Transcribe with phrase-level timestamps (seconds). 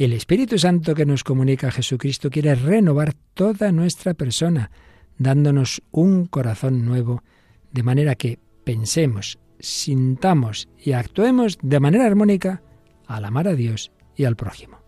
[0.00, 4.70] El Espíritu Santo que nos comunica Jesucristo quiere renovar toda nuestra persona,
[5.18, 7.22] dándonos un corazón nuevo,
[7.70, 12.62] de manera que pensemos, sintamos y actuemos de manera armónica
[13.06, 14.78] al amar a Dios y al prójimo.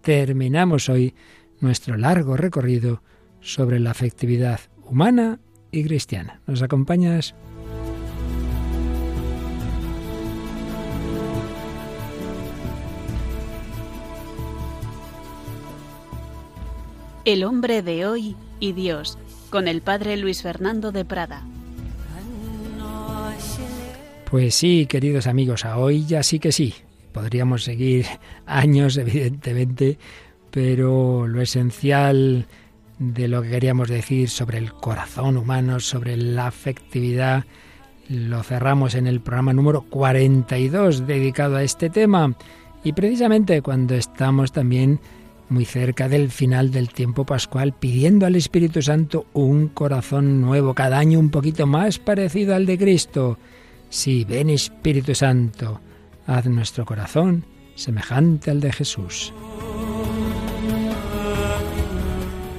[0.00, 1.14] Terminamos hoy
[1.60, 3.02] nuestro largo recorrido
[3.40, 5.38] sobre la afectividad humana
[5.70, 6.40] y cristiana.
[6.46, 7.34] ¿Nos acompañas?
[17.24, 19.16] El hombre de hoy y Dios,
[19.48, 21.44] con el padre Luis Fernando de Prada.
[24.28, 26.74] Pues sí, queridos amigos, a hoy ya sí que sí.
[27.12, 28.06] Podríamos seguir
[28.46, 29.98] años, evidentemente,
[30.50, 32.46] pero lo esencial
[32.98, 37.44] de lo que queríamos decir sobre el corazón humano, sobre la afectividad,
[38.08, 42.34] lo cerramos en el programa número 42 dedicado a este tema.
[42.82, 44.98] Y precisamente cuando estamos también
[45.52, 50.98] muy cerca del final del tiempo pascual, pidiendo al Espíritu Santo un corazón nuevo, cada
[50.98, 53.38] año un poquito más parecido al de Cristo.
[53.88, 55.80] Sí, ven Espíritu Santo,
[56.26, 57.44] haz nuestro corazón
[57.74, 59.32] semejante al de Jesús.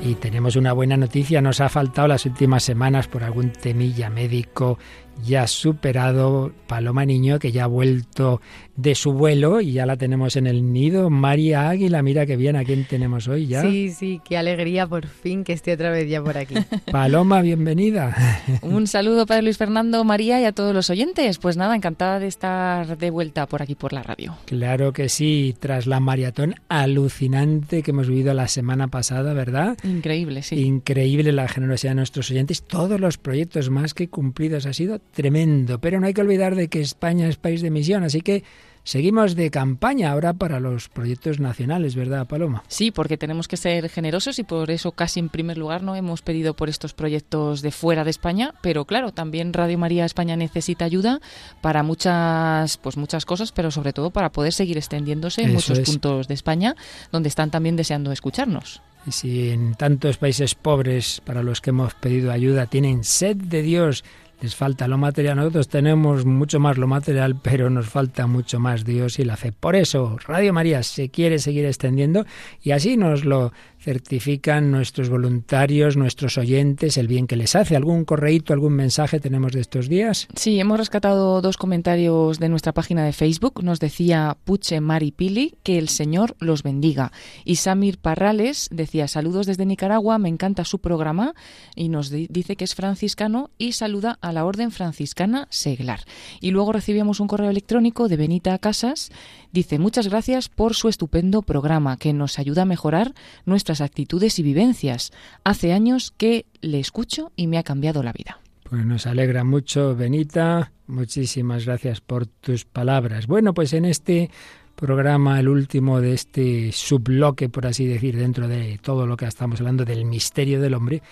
[0.05, 4.77] Y tenemos una buena noticia, nos ha faltado las últimas semanas por algún temilla médico
[5.25, 8.41] ya superado Paloma Niño, que ya ha vuelto
[8.75, 11.09] de su vuelo y ya la tenemos en el nido.
[11.09, 13.61] María Águila, mira qué bien, ¿a quién tenemos hoy ya?
[13.61, 16.55] Sí, sí, qué alegría por fin que esté otra vez ya por aquí.
[16.91, 18.15] Paloma, bienvenida.
[18.61, 21.37] Un saludo para Luis Fernando, María y a todos los oyentes.
[21.37, 24.35] Pues nada, encantada de estar de vuelta por aquí por la radio.
[24.45, 29.77] Claro que sí, tras la maratón alucinante que hemos vivido la semana pasada, ¿verdad?
[29.83, 30.59] Increíble, sí.
[30.59, 34.65] Increíble la generosidad de nuestros oyentes, todos los proyectos más que cumplidos.
[34.65, 35.79] Ha sido tremendo.
[35.79, 38.43] Pero no hay que olvidar de que España es país de misión, así que
[38.85, 42.63] Seguimos de campaña ahora para los proyectos nacionales, ¿verdad, Paloma?
[42.67, 46.21] Sí, porque tenemos que ser generosos y por eso casi en primer lugar no hemos
[46.21, 50.83] pedido por estos proyectos de fuera de España, pero claro, también Radio María España necesita
[50.83, 51.21] ayuda
[51.61, 56.27] para muchas pues muchas cosas, pero sobre todo para poder seguir extendiéndose en muchos puntos
[56.27, 56.75] de España
[57.09, 58.81] donde están también deseando escucharnos.
[59.05, 63.61] Y si en tantos países pobres para los que hemos pedido ayuda tienen sed de
[63.61, 64.03] Dios,
[64.43, 65.37] les falta lo material.
[65.37, 69.53] Nosotros tenemos mucho más lo material, pero nos falta mucho más Dios y la fe.
[69.53, 72.25] Por eso Radio María se quiere seguir extendiendo
[72.61, 77.75] y así nos lo certifican nuestros voluntarios, nuestros oyentes, el bien que les hace.
[77.75, 80.29] ¿Algún correíto, algún mensaje tenemos de estos días?
[80.35, 83.61] Sí, hemos rescatado dos comentarios de nuestra página de Facebook.
[83.61, 87.11] Nos decía Puche Mari Pili que el Señor los bendiga.
[87.43, 91.33] Y Samir Parrales decía saludos desde Nicaragua, me encanta su programa
[91.75, 96.05] y nos dice que es franciscano y saluda a la Orden Franciscana Seglar.
[96.39, 99.11] Y luego recibíamos un correo electrónico de Benita Casas.
[99.53, 103.13] Dice muchas gracias por su estupendo programa que nos ayuda a mejorar
[103.45, 105.11] nuestra actitudes y vivencias.
[105.43, 108.39] Hace años que le escucho y me ha cambiado la vida.
[108.67, 110.71] Pues nos alegra mucho, Benita.
[110.87, 113.27] Muchísimas gracias por tus palabras.
[113.27, 114.31] Bueno, pues en este
[114.75, 119.59] programa, el último de este subbloque, por así decir, dentro de todo lo que estamos
[119.59, 121.03] hablando del misterio del hombre,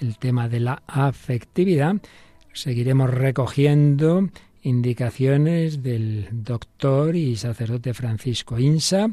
[0.00, 1.96] el tema de la afectividad,
[2.52, 4.28] seguiremos recogiendo
[4.62, 9.10] indicaciones del doctor y sacerdote Francisco Insa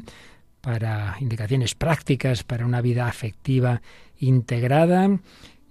[0.60, 3.82] para indicaciones prácticas para una vida afectiva
[4.18, 5.20] integrada.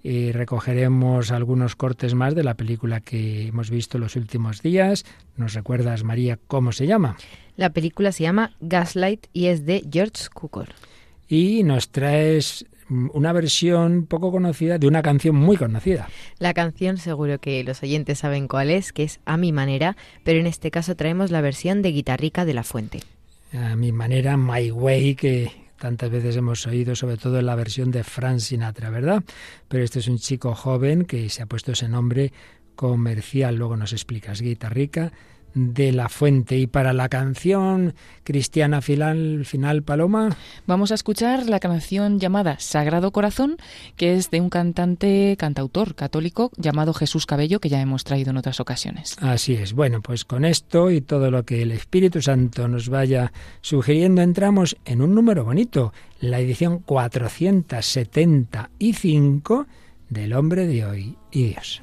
[0.02, 5.04] y recogeremos algunos cortes más de la película que hemos visto los últimos días.
[5.36, 7.16] ¿Nos recuerdas, María, cómo se llama?
[7.56, 10.68] La película se llama Gaslight y es de George Cukor.
[11.28, 16.08] Y nos traes una versión poco conocida de una canción muy conocida.
[16.38, 20.38] La canción seguro que los oyentes saben cuál es, que es A mi manera, pero
[20.38, 23.00] en este caso traemos la versión de Guitarrica de la Fuente
[23.52, 27.90] a mi manera, My Way, que tantas veces hemos oído, sobre todo en la versión
[27.90, 29.22] de Frank Sinatra, ¿verdad?
[29.68, 32.32] Pero este es un chico joven que se ha puesto ese nombre
[32.74, 35.12] comercial, luego nos explicas, guitarrica
[35.56, 36.56] de la Fuente.
[36.58, 40.36] Y para la canción cristiana final, final Paloma.
[40.66, 43.56] Vamos a escuchar la canción llamada Sagrado Corazón,
[43.96, 48.36] que es de un cantante, cantautor católico llamado Jesús Cabello, que ya hemos traído en
[48.36, 49.16] otras ocasiones.
[49.20, 49.72] Así es.
[49.72, 53.32] Bueno, pues con esto y todo lo que el Espíritu Santo nos vaya
[53.62, 59.66] sugiriendo, entramos en un número bonito, la edición 475
[60.10, 61.80] del Hombre de Hoy y Dios.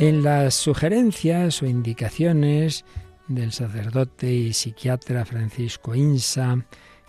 [0.00, 2.84] En las sugerencias o indicaciones
[3.26, 6.64] del sacerdote y psiquiatra Francisco Insa,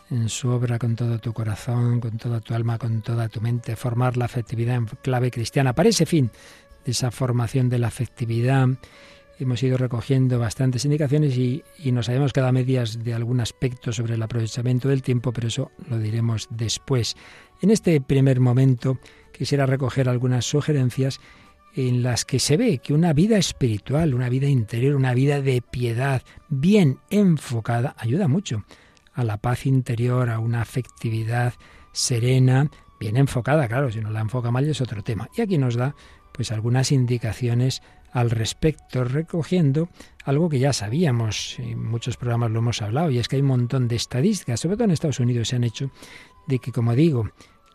[0.10, 3.76] en su obra Con todo tu corazón, con toda tu alma, con toda tu mente,
[3.76, 5.76] formar la afectividad en clave cristiana.
[5.76, 6.32] Para ese fin
[6.84, 8.68] de esa formación de la afectividad,
[9.38, 13.94] hemos ido recogiendo bastantes indicaciones y, y nos habíamos quedado a medias de algún aspecto
[13.94, 17.16] sobre el aprovechamiento del tiempo, pero eso lo diremos después.
[17.62, 18.98] En este primer momento
[19.32, 21.20] quisiera recoger algunas sugerencias
[21.76, 25.62] en las que se ve que una vida espiritual, una vida interior, una vida de
[25.62, 28.64] piedad bien enfocada ayuda mucho
[29.14, 31.54] a la paz interior, a una afectividad
[31.92, 32.70] serena,
[33.00, 35.30] bien enfocada, claro, si no la enfoca mal es otro tema.
[35.36, 35.96] Y aquí nos da
[36.32, 37.82] pues algunas indicaciones
[38.12, 39.90] al respecto, recogiendo
[40.24, 43.50] algo que ya sabíamos, en muchos programas lo hemos hablado, y es que hay un
[43.50, 45.92] montón de estadísticas, sobre todo en Estados Unidos se han hecho,
[46.48, 47.30] de que, como digo,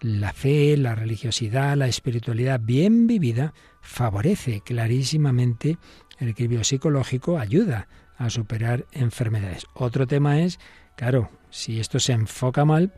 [0.05, 5.79] la fe, la religiosidad, la espiritualidad bien vivida favorece clarísimamente
[6.19, 9.67] el equilibrio psicológico, ayuda a superar enfermedades.
[9.73, 10.59] Otro tema es
[10.95, 12.93] Claro, si esto se enfoca mal,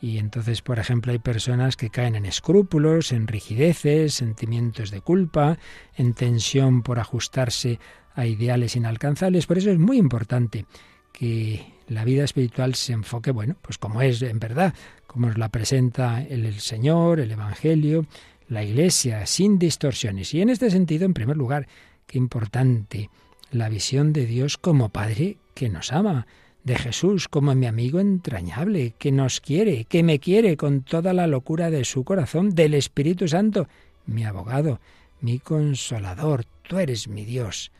[0.00, 5.58] y entonces, por ejemplo, hay personas que caen en escrúpulos, en rigideces, sentimientos de culpa,
[5.96, 7.80] en tensión por ajustarse
[8.14, 9.46] a ideales inalcanzables.
[9.46, 10.64] Por eso es muy importante
[11.12, 14.74] que la vida espiritual se enfoque, bueno, pues como es en verdad,
[15.12, 18.06] como nos la presenta el, Señor, el Evangelio,
[18.48, 20.32] la Iglesia, sin distorsiones.
[20.32, 21.68] Y en este sentido, en primer lugar,
[22.06, 23.10] qué importante
[23.50, 26.26] la visión de Dios como Padre que nos ama
[26.64, 31.26] de Jesús como mi amigo entrañable, que nos quiere, que me quiere con toda la
[31.26, 33.68] locura de su corazón, del Espíritu Santo,
[34.06, 34.80] mi abogado,
[35.20, 37.70] mi consolador, tú eres mi Dios.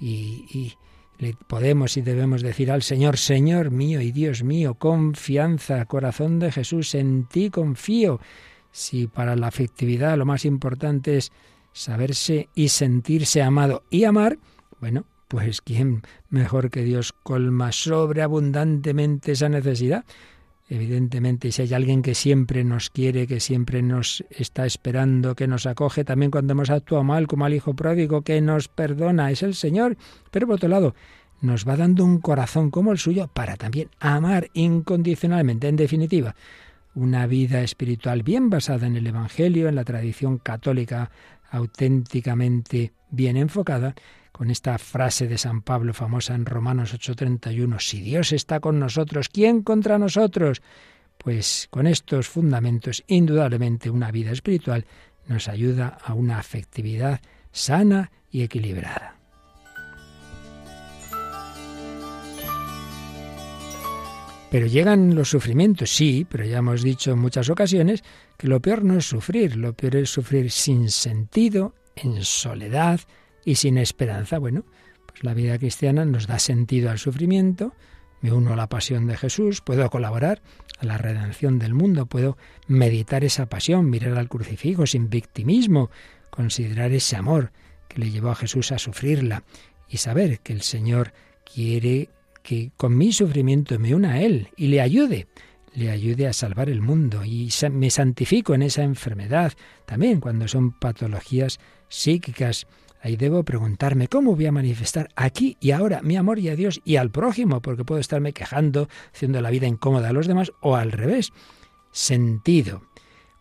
[0.00, 0.74] Y, y
[1.18, 6.52] le podemos y debemos decir al Señor, Señor mío y Dios mío, confianza, corazón de
[6.52, 8.20] Jesús, en ti confío.
[8.70, 11.32] Si para la afectividad lo más importante es
[11.72, 14.38] saberse y sentirse amado y amar,
[14.80, 20.04] bueno, pues ¿quién mejor que Dios colma sobreabundantemente esa necesidad?
[20.68, 25.66] Evidentemente, si hay alguien que siempre nos quiere, que siempre nos está esperando, que nos
[25.66, 29.54] acoge también cuando hemos actuado mal, como al Hijo pródigo, que nos perdona, es el
[29.54, 29.98] Señor.
[30.30, 30.94] Pero por otro lado,
[31.42, 35.68] nos va dando un corazón como el suyo para también amar incondicionalmente.
[35.68, 36.34] En definitiva,
[36.94, 41.10] una vida espiritual bien basada en el Evangelio, en la tradición católica
[41.50, 43.94] auténticamente bien enfocada,
[44.34, 49.28] con esta frase de San Pablo famosa en Romanos 8:31, si Dios está con nosotros,
[49.28, 50.60] ¿quién contra nosotros?
[51.18, 54.86] Pues con estos fundamentos, indudablemente una vida espiritual
[55.28, 57.20] nos ayuda a una afectividad
[57.52, 59.14] sana y equilibrada.
[64.50, 68.02] Pero llegan los sufrimientos, sí, pero ya hemos dicho en muchas ocasiones
[68.36, 73.00] que lo peor no es sufrir, lo peor es sufrir sin sentido, en soledad,
[73.44, 74.38] y sin esperanza.
[74.38, 74.64] Bueno,
[75.06, 77.74] pues la vida cristiana nos da sentido al sufrimiento,
[78.20, 80.42] me uno a la pasión de Jesús, puedo colaborar
[80.78, 85.90] a la redención del mundo, puedo meditar esa pasión, mirar al crucifijo sin victimismo,
[86.30, 87.52] considerar ese amor
[87.88, 89.44] que le llevó a Jesús a sufrirla
[89.88, 91.12] y saber que el Señor
[91.44, 92.08] quiere
[92.42, 95.26] que con mi sufrimiento me una a Él y le ayude,
[95.74, 99.52] le ayude a salvar el mundo y me santifico en esa enfermedad,
[99.86, 101.58] también cuando son patologías
[101.88, 102.66] psíquicas
[103.04, 106.80] Ahí debo preguntarme cómo voy a manifestar aquí y ahora mi amor y a Dios
[106.86, 110.74] y al prójimo, porque puedo estarme quejando, haciendo la vida incómoda a los demás, o
[110.74, 111.30] al revés.
[111.92, 112.80] Sentido.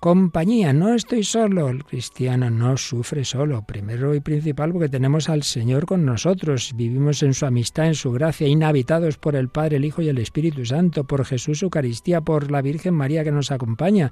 [0.02, 1.70] Compañía, no estoy solo.
[1.70, 3.66] El cristiano no sufre solo.
[3.66, 6.74] Primero y principal porque tenemos al Señor con nosotros.
[6.76, 10.18] Vivimos en su amistad, en su gracia, inhabitados por el Padre, el Hijo y el
[10.18, 14.12] Espíritu Santo, por Jesús Eucaristía, por la Virgen María que nos acompaña.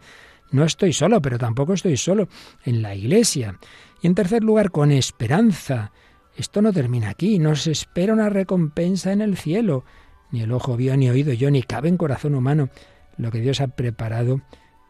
[0.50, 2.30] No estoy solo, pero tampoco estoy solo
[2.64, 3.60] en la Iglesia.
[4.02, 5.92] Y en tercer lugar, con esperanza.
[6.36, 9.84] Esto no termina aquí, nos espera una recompensa en el cielo.
[10.32, 12.70] Ni el ojo vio, ni oído yo, ni cabe en corazón humano
[13.18, 14.42] lo que Dios ha preparado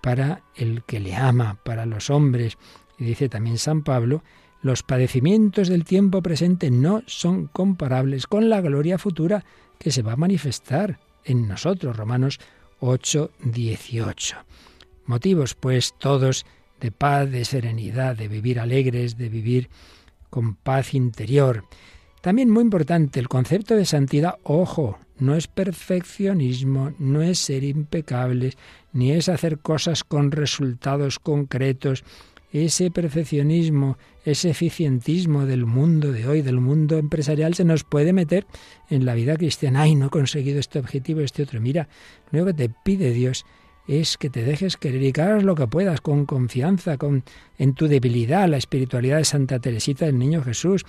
[0.01, 2.57] para el que le ama, para los hombres.
[2.97, 4.23] Y dice también San Pablo,
[4.61, 9.43] los padecimientos del tiempo presente no son comparables con la gloria futura
[9.79, 11.97] que se va a manifestar en nosotros.
[11.97, 12.39] Romanos
[12.79, 14.37] 8, 18.
[15.05, 16.45] Motivos, pues, todos
[16.81, 19.69] de paz, de serenidad, de vivir alegres, de vivir
[20.29, 21.63] con paz interior.
[22.21, 28.57] También muy importante el concepto de santidad, ojo, no es perfeccionismo, no es ser impecables,
[28.93, 32.03] ni es hacer cosas con resultados concretos.
[32.51, 38.45] Ese perfeccionismo, ese eficientismo del mundo de hoy, del mundo empresarial, se nos puede meter
[38.89, 39.83] en la vida cristiana.
[39.83, 41.61] Ay, no he conseguido este objetivo, este otro.
[41.61, 41.87] Mira,
[42.31, 43.45] lo que te pide Dios
[43.87, 47.23] es que te dejes querer y que hagas lo que puedas con confianza, con
[47.57, 50.85] en tu debilidad, la espiritualidad de Santa Teresita del Niño Jesús,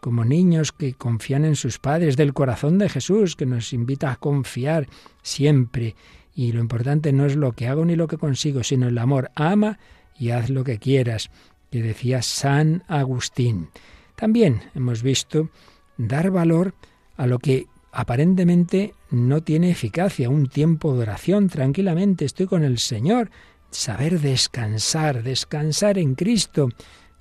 [0.00, 4.16] como niños que confían en sus padres, del corazón de Jesús, que nos invita a
[4.16, 4.88] confiar
[5.22, 5.94] siempre.
[6.34, 9.30] Y lo importante no es lo que hago ni lo que consigo, sino el amor.
[9.36, 9.78] Ama
[10.18, 11.30] y haz lo que quieras,
[11.70, 13.68] que decía San Agustín.
[14.16, 15.50] También hemos visto
[15.96, 16.74] dar valor
[17.16, 22.78] a lo que aparentemente no tiene eficacia, un tiempo de oración, tranquilamente estoy con el
[22.78, 23.30] Señor,
[23.70, 26.70] saber descansar, descansar en Cristo,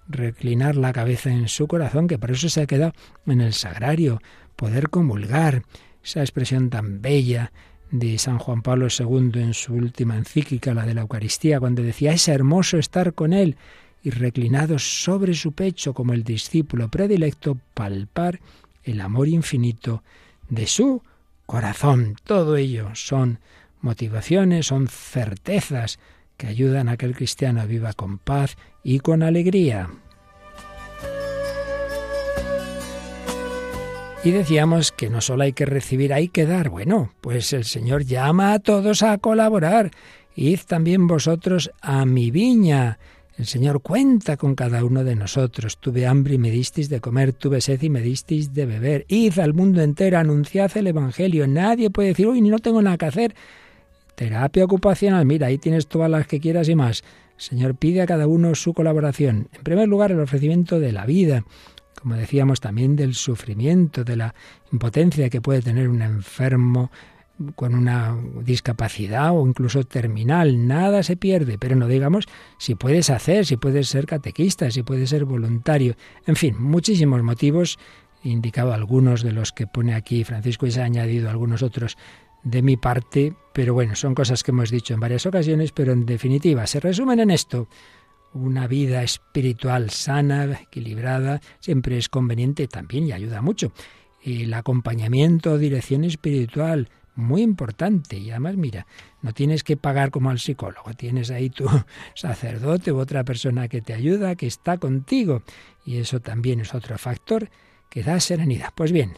[0.07, 2.93] reclinar la cabeza en su corazón, que por eso se ha quedado
[3.27, 4.21] en el sagrario,
[4.55, 5.63] poder comulgar,
[6.03, 7.51] esa expresión tan bella
[7.91, 12.13] de San Juan Pablo II en su última encíclica, la de la Eucaristía, cuando decía,
[12.13, 13.57] es hermoso estar con Él
[14.03, 18.39] y reclinado sobre su pecho como el discípulo predilecto, palpar
[18.83, 20.01] el amor infinito
[20.51, 21.01] de su
[21.47, 22.15] corazón.
[22.23, 23.39] Todo ello son
[23.79, 25.97] motivaciones, son certezas
[26.37, 29.89] que ayudan a que el cristiano viva con paz y con alegría.
[34.23, 36.69] Y decíamos que no solo hay que recibir, hay que dar.
[36.69, 39.89] Bueno, pues el Señor llama a todos a colaborar.
[40.35, 42.99] Id también vosotros a mi viña.
[43.41, 45.79] El Señor cuenta con cada uno de nosotros.
[45.79, 49.03] Tuve hambre y me disteis de comer, tuve sed y me disteis de beber.
[49.07, 51.47] Id al mundo entero, anunciad el Evangelio.
[51.47, 53.33] Nadie puede decir, uy, no tengo nada que hacer.
[54.13, 57.03] Terapia ocupacional, mira, ahí tienes todas las que quieras y más.
[57.35, 59.47] El Señor pide a cada uno su colaboración.
[59.53, 61.43] En primer lugar, el ofrecimiento de la vida,
[61.99, 64.35] como decíamos también del sufrimiento, de la
[64.71, 66.91] impotencia que puede tener un enfermo
[67.55, 72.25] con una discapacidad o incluso terminal, nada se pierde, pero no digamos
[72.57, 75.95] si puedes hacer, si puedes ser catequista, si puedes ser voluntario,
[76.25, 77.79] en fin, muchísimos motivos,
[78.23, 81.97] indicado algunos de los que pone aquí Francisco y se ha añadido algunos otros
[82.43, 86.05] de mi parte, pero bueno, son cosas que hemos dicho en varias ocasiones, pero en
[86.05, 87.67] definitiva se resumen en esto.
[88.33, 93.73] Una vida espiritual sana, equilibrada, siempre es conveniente también y ayuda mucho.
[94.23, 98.17] El acompañamiento, dirección espiritual, muy importante.
[98.17, 98.87] Y además, mira,
[99.21, 101.67] no tienes que pagar como al psicólogo, tienes ahí tu
[102.15, 105.43] sacerdote u otra persona que te ayuda, que está contigo.
[105.85, 107.49] Y eso también es otro factor
[107.89, 108.69] que da serenidad.
[108.75, 109.17] Pues bien,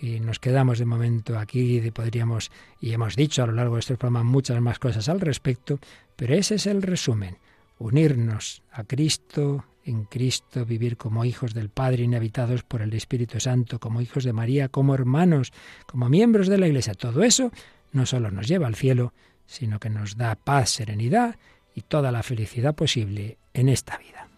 [0.00, 2.50] y nos quedamos de momento aquí, podríamos,
[2.80, 5.78] y hemos dicho a lo largo de este programa muchas más cosas al respecto,
[6.16, 7.36] pero ese es el resumen,
[7.80, 13.80] unirnos a Cristo, en Cristo, vivir como hijos del Padre inhabitados por el Espíritu Santo,
[13.80, 15.52] como hijos de María, como hermanos,
[15.86, 16.94] como miembros de la Iglesia.
[16.94, 17.50] Todo eso
[17.92, 19.14] no solo nos lleva al cielo,
[19.46, 21.36] sino que nos da paz, serenidad
[21.74, 24.29] y toda la felicidad posible en esta vida.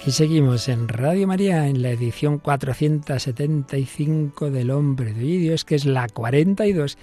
[0.00, 5.84] Aquí seguimos en Radio María, en la edición 475 del Hombre de Dios, que es
[5.84, 6.96] la 42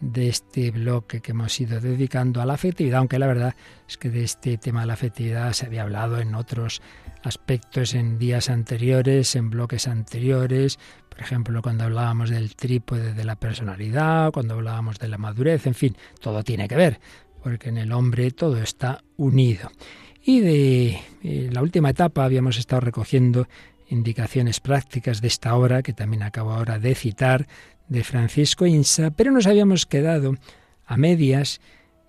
[0.00, 3.54] de este bloque que hemos ido dedicando a la afectividad, aunque la verdad
[3.88, 6.82] es que de este tema de la afectividad se había hablado en otros
[7.22, 10.80] aspectos en días anteriores, en bloques anteriores,
[11.10, 15.74] por ejemplo, cuando hablábamos del trípode de la personalidad, cuando hablábamos de la madurez, en
[15.74, 16.98] fin, todo tiene que ver,
[17.40, 19.70] porque en el hombre todo está unido.
[20.24, 23.48] Y de eh, la última etapa habíamos estado recogiendo
[23.88, 27.46] indicaciones prácticas de esta obra, que también acabo ahora de citar,
[27.88, 30.36] de Francisco Insa, pero nos habíamos quedado
[30.86, 31.60] a medias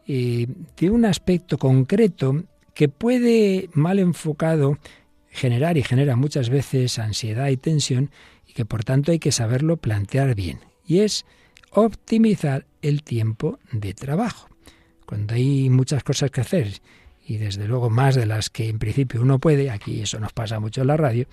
[0.08, 2.43] eh, de un aspecto concreto
[2.74, 4.77] que puede, mal enfocado,
[5.29, 8.12] generar y genera muchas veces ansiedad y tensión
[8.48, 10.60] y que por tanto hay que saberlo plantear bien.
[10.86, 11.25] Y es
[11.72, 14.48] optimizar el tiempo de trabajo.
[15.05, 16.82] Cuando hay muchas cosas que hacer
[17.25, 20.60] y desde luego más de las que en principio uno puede, aquí eso nos pasa
[20.60, 21.27] mucho en la radio,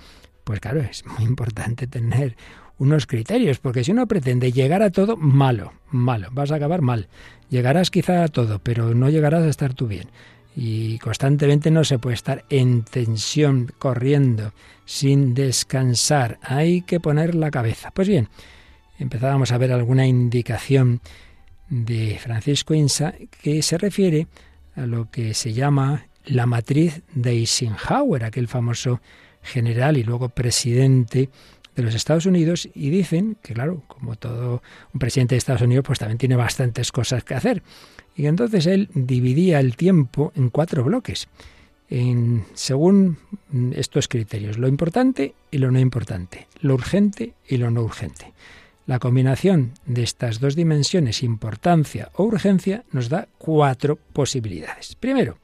[0.45, 2.37] pues claro, es muy importante tener
[2.79, 7.09] unos criterios, porque si uno pretende llegar a todo, malo, malo, vas a acabar mal.
[7.51, 10.09] Llegarás quizá a todo, pero no llegarás a estar tú bien.
[10.57, 14.53] Y constantemente no se puede estar en tensión, corriendo,
[14.87, 16.39] sin descansar.
[16.43, 17.91] Hay que poner la cabeza.
[17.91, 18.29] Pues bien,
[18.99, 21.01] empezábamos a ver alguna indicación
[21.69, 24.27] de Francisco Insa que se refiere
[24.77, 29.01] a lo que se llama la matriz de Eisenhower, aquel famoso
[29.43, 31.31] general y luego presidente
[31.75, 34.63] de los Estados Unidos, y dicen que, claro, como todo
[34.93, 37.63] un presidente de Estados Unidos, pues también tiene bastantes cosas que hacer.
[38.17, 41.29] Y entonces él dividía el tiempo en cuatro bloques,
[42.55, 43.19] según
[43.73, 48.33] estos criterios, lo importante y lo no importante, lo urgente y lo no urgente.
[48.91, 54.97] La combinación de estas dos dimensiones, importancia o urgencia, nos da cuatro posibilidades.
[54.97, 55.39] Primero,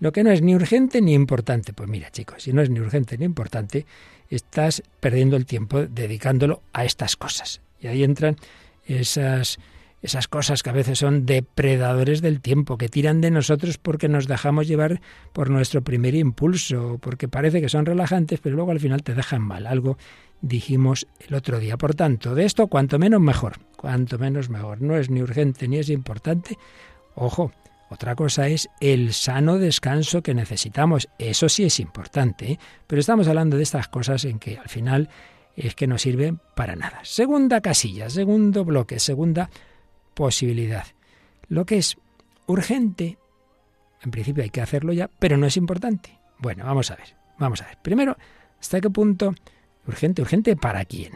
[0.00, 1.74] lo que no es ni urgente ni importante.
[1.74, 3.84] Pues mira, chicos, si no es ni urgente ni importante,
[4.30, 7.60] estás perdiendo el tiempo dedicándolo a estas cosas.
[7.78, 8.36] Y ahí entran
[8.86, 9.58] esas
[10.00, 14.26] esas cosas que a veces son depredadores del tiempo, que tiran de nosotros porque nos
[14.26, 15.00] dejamos llevar
[15.32, 19.42] por nuestro primer impulso, porque parece que son relajantes, pero luego al final te dejan
[19.42, 19.66] mal.
[19.66, 19.98] Algo
[20.42, 21.78] dijimos el otro día.
[21.78, 24.82] Por tanto, de esto cuanto menos mejor, cuanto menos mejor.
[24.82, 26.58] No es ni urgente ni es importante.
[27.14, 27.52] Ojo,
[27.88, 31.08] otra cosa es el sano descanso que necesitamos.
[31.18, 32.58] Eso sí es importante, ¿eh?
[32.86, 35.08] pero estamos hablando de estas cosas en que al final
[35.56, 37.00] es que no sirven para nada.
[37.04, 39.50] Segunda casilla, segundo bloque, segunda
[40.14, 40.86] posibilidad.
[41.48, 41.96] Lo que es
[42.46, 43.18] urgente,
[44.02, 46.18] en principio hay que hacerlo ya, pero no es importante.
[46.38, 47.78] Bueno, vamos a ver, vamos a ver.
[47.82, 48.16] Primero,
[48.58, 49.34] ¿hasta qué punto
[49.86, 51.12] urgente, urgente para quién?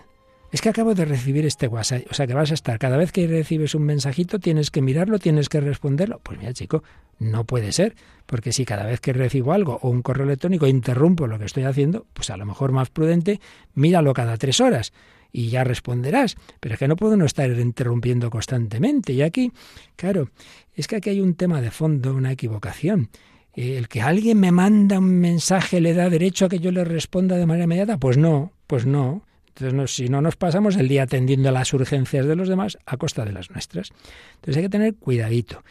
[0.52, 3.12] Es que acabo de recibir este WhatsApp, o sea que vas a estar, cada vez
[3.12, 6.20] que recibes un mensajito tienes que mirarlo, tienes que responderlo.
[6.22, 6.82] Pues mira, chico,
[7.18, 7.94] no puede ser,
[8.26, 11.64] porque si cada vez que recibo algo o un correo electrónico interrumpo lo que estoy
[11.64, 13.40] haciendo, pues a lo mejor más prudente,
[13.74, 14.92] míralo cada tres horas
[15.32, 16.36] y ya responderás.
[16.60, 19.12] Pero es que no puedo no estar interrumpiendo constantemente.
[19.12, 19.52] Y aquí,
[19.96, 20.30] claro,
[20.74, 23.10] es que aquí hay un tema de fondo, una equivocación.
[23.56, 27.36] El que alguien me manda un mensaje le da derecho a que yo le responda
[27.36, 27.96] de manera inmediata.
[27.96, 29.22] Pues no, pues no.
[29.48, 32.98] Entonces, si no nos pasamos el día atendiendo a las urgencias de los demás a
[32.98, 33.92] costa de las nuestras.
[34.34, 35.64] Entonces hay que tener cuidadito.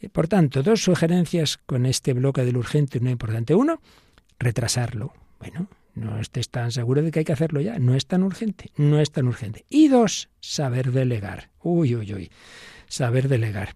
[0.00, 3.54] Eh, por tanto, dos sugerencias con este bloque del urgente y no importante.
[3.54, 3.80] Uno,
[4.38, 5.14] retrasarlo.
[5.38, 7.78] Bueno, no estés tan seguro de que hay que hacerlo ya.
[7.78, 8.70] No es tan urgente.
[8.76, 9.64] No es tan urgente.
[9.70, 11.48] Y dos, saber delegar.
[11.62, 12.30] Uy, uy, uy.
[12.88, 13.74] Saber delegar.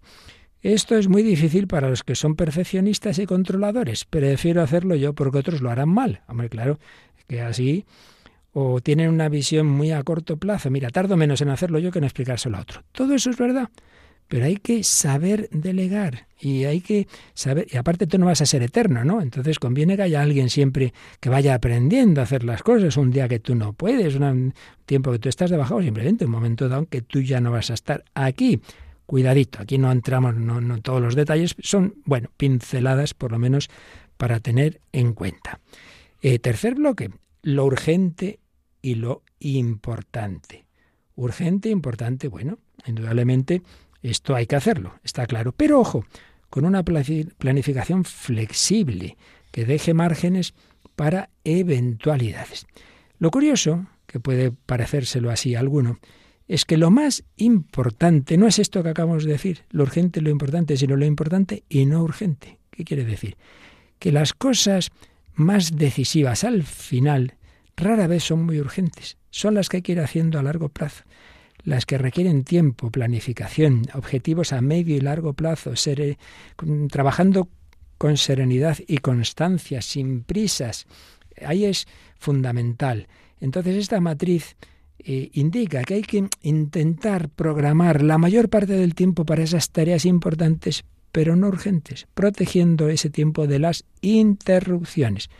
[0.66, 4.04] Esto es muy difícil para los que son perfeccionistas y controladores.
[4.04, 6.22] Prefiero hacerlo yo porque otros lo harán mal.
[6.26, 6.80] Hombre, claro,
[7.28, 7.84] que así
[8.50, 10.68] o tienen una visión muy a corto plazo.
[10.70, 12.82] Mira, tardo menos en hacerlo yo que en explicárselo a otro.
[12.90, 13.68] Todo eso es verdad.
[14.26, 18.46] Pero hay que saber delegar y hay que saber, y aparte tú no vas a
[18.46, 19.22] ser eterno, ¿no?
[19.22, 23.28] Entonces conviene que haya alguien siempre que vaya aprendiendo a hacer las cosas, un día
[23.28, 24.52] que tú no puedes, un
[24.84, 27.70] tiempo que tú estás de bajado, simplemente un momento dado que tú ya no vas
[27.70, 28.60] a estar aquí.
[29.06, 33.70] Cuidadito, aquí no entramos, no, no todos los detalles, son, bueno, pinceladas por lo menos
[34.16, 35.60] para tener en cuenta.
[36.20, 37.10] Eh, tercer bloque,
[37.42, 38.40] lo urgente
[38.82, 40.66] y lo importante.
[41.14, 43.62] Urgente, importante, bueno, indudablemente
[44.02, 45.52] esto hay que hacerlo, está claro.
[45.52, 46.04] Pero ojo,
[46.50, 49.16] con una planificación flexible
[49.50, 50.54] que deje márgenes
[50.96, 52.66] para eventualidades.
[53.18, 55.98] Lo curioso, que puede parecérselo así a alguno,
[56.48, 60.22] es que lo más importante no es esto que acabamos de decir, lo urgente y
[60.22, 62.58] lo importante, sino lo importante y no urgente.
[62.70, 63.36] ¿Qué quiere decir?
[63.98, 64.90] Que las cosas
[65.34, 67.34] más decisivas al final
[67.76, 71.04] rara vez son muy urgentes, son las que hay que ir haciendo a largo plazo
[71.66, 76.16] las que requieren tiempo, planificación, objetivos a medio y largo plazo, ser,
[76.90, 77.48] trabajando
[77.98, 80.86] con serenidad y constancia, sin prisas.
[81.44, 83.08] Ahí es fundamental.
[83.40, 84.56] Entonces esta matriz
[84.98, 90.04] eh, indica que hay que intentar programar la mayor parte del tiempo para esas tareas
[90.04, 95.30] importantes, pero no urgentes, protegiendo ese tiempo de las interrupciones.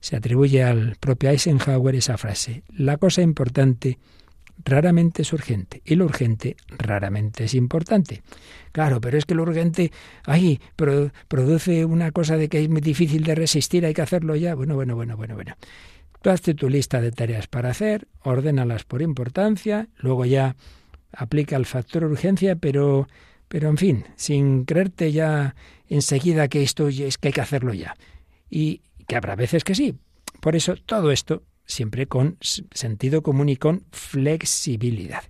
[0.00, 2.62] Se atribuye al propio Eisenhower esa frase.
[2.68, 3.98] La cosa importante
[4.64, 8.22] raramente es urgente y lo urgente raramente es importante.
[8.72, 9.92] Claro, pero es que lo urgente,
[10.24, 10.60] ahí
[11.28, 14.54] produce una cosa de que es muy difícil de resistir, hay que hacerlo ya.
[14.54, 15.56] Bueno, bueno, bueno, bueno, bueno.
[16.22, 20.56] Tú hazte tu lista de tareas para hacer, ordénalas por importancia, luego ya
[21.12, 23.08] aplica el factor urgencia, pero,
[23.48, 25.54] pero en fin, sin creerte ya
[25.88, 27.96] enseguida que esto es que hay que hacerlo ya.
[28.50, 29.94] Y que habrá veces que sí.
[30.40, 35.24] Por eso todo esto siempre con sentido común y con flexibilidad.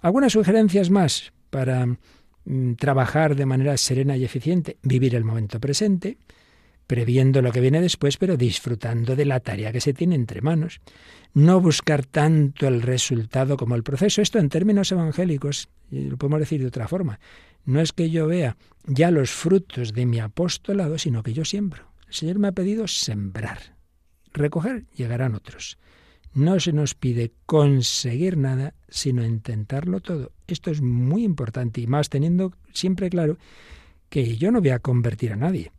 [0.00, 1.86] Algunas sugerencias más para
[2.44, 6.18] mm, trabajar de manera serena y eficiente, vivir el momento presente,
[6.88, 10.80] previendo lo que viene después, pero disfrutando de la tarea que se tiene entre manos.
[11.34, 14.20] No buscar tanto el resultado como el proceso.
[14.20, 17.20] Esto en términos evangélicos, lo podemos decir de otra forma,
[17.64, 21.92] no es que yo vea ya los frutos de mi apostolado, sino que yo siembro.
[22.08, 23.78] El Señor me ha pedido sembrar
[24.32, 25.78] recoger llegarán otros.
[26.32, 30.32] No se nos pide conseguir nada, sino intentarlo todo.
[30.46, 33.38] Esto es muy importante y más teniendo siempre claro
[34.08, 35.72] que yo no voy a convertir a nadie,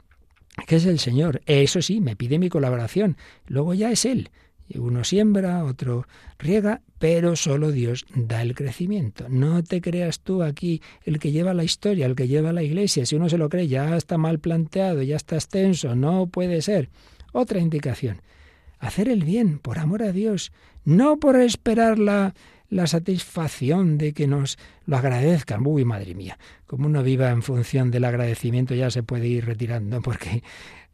[0.68, 1.42] que es el Señor.
[1.46, 3.18] Eso sí, me pide mi colaboración.
[3.48, 4.30] Luego ya es Él.
[4.76, 6.06] Uno siembra, otro
[6.38, 9.28] riega, pero solo Dios da el crecimiento.
[9.28, 13.06] No te creas tú aquí el que lleva la historia, el que lleva la iglesia.
[13.06, 16.90] Si uno se lo cree, ya está mal planteado, ya está extenso, no puede ser.
[17.34, 18.22] Otra indicación
[18.80, 20.52] hacer el bien por amor a Dios,
[20.86, 22.34] no por esperar la,
[22.70, 25.66] la satisfacción de que nos lo agradezcan.
[25.66, 30.02] Uy, madre mía, como uno viva en función del agradecimiento ya se puede ir retirando
[30.04, 30.44] porque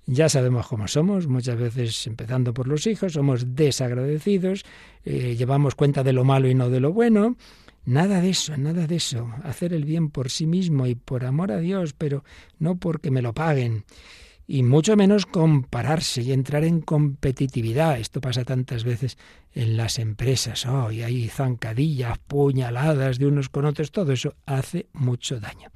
[0.05, 4.63] ya sabemos cómo somos, muchas veces empezando por los hijos, somos desagradecidos,
[5.03, 7.35] eh, llevamos cuenta de lo malo y no de lo bueno.
[7.87, 9.31] Nada de eso, nada de eso.
[9.43, 12.23] Hacer el bien por sí mismo y por amor a Dios, pero
[12.57, 13.83] no porque me lo paguen
[14.47, 17.99] y mucho menos compararse y entrar en competitividad.
[17.99, 19.17] Esto pasa tantas veces
[19.53, 20.65] en las empresas.
[20.65, 23.91] Oh, y hay zancadillas, puñaladas de unos con otros.
[23.91, 25.69] Todo eso hace mucho daño.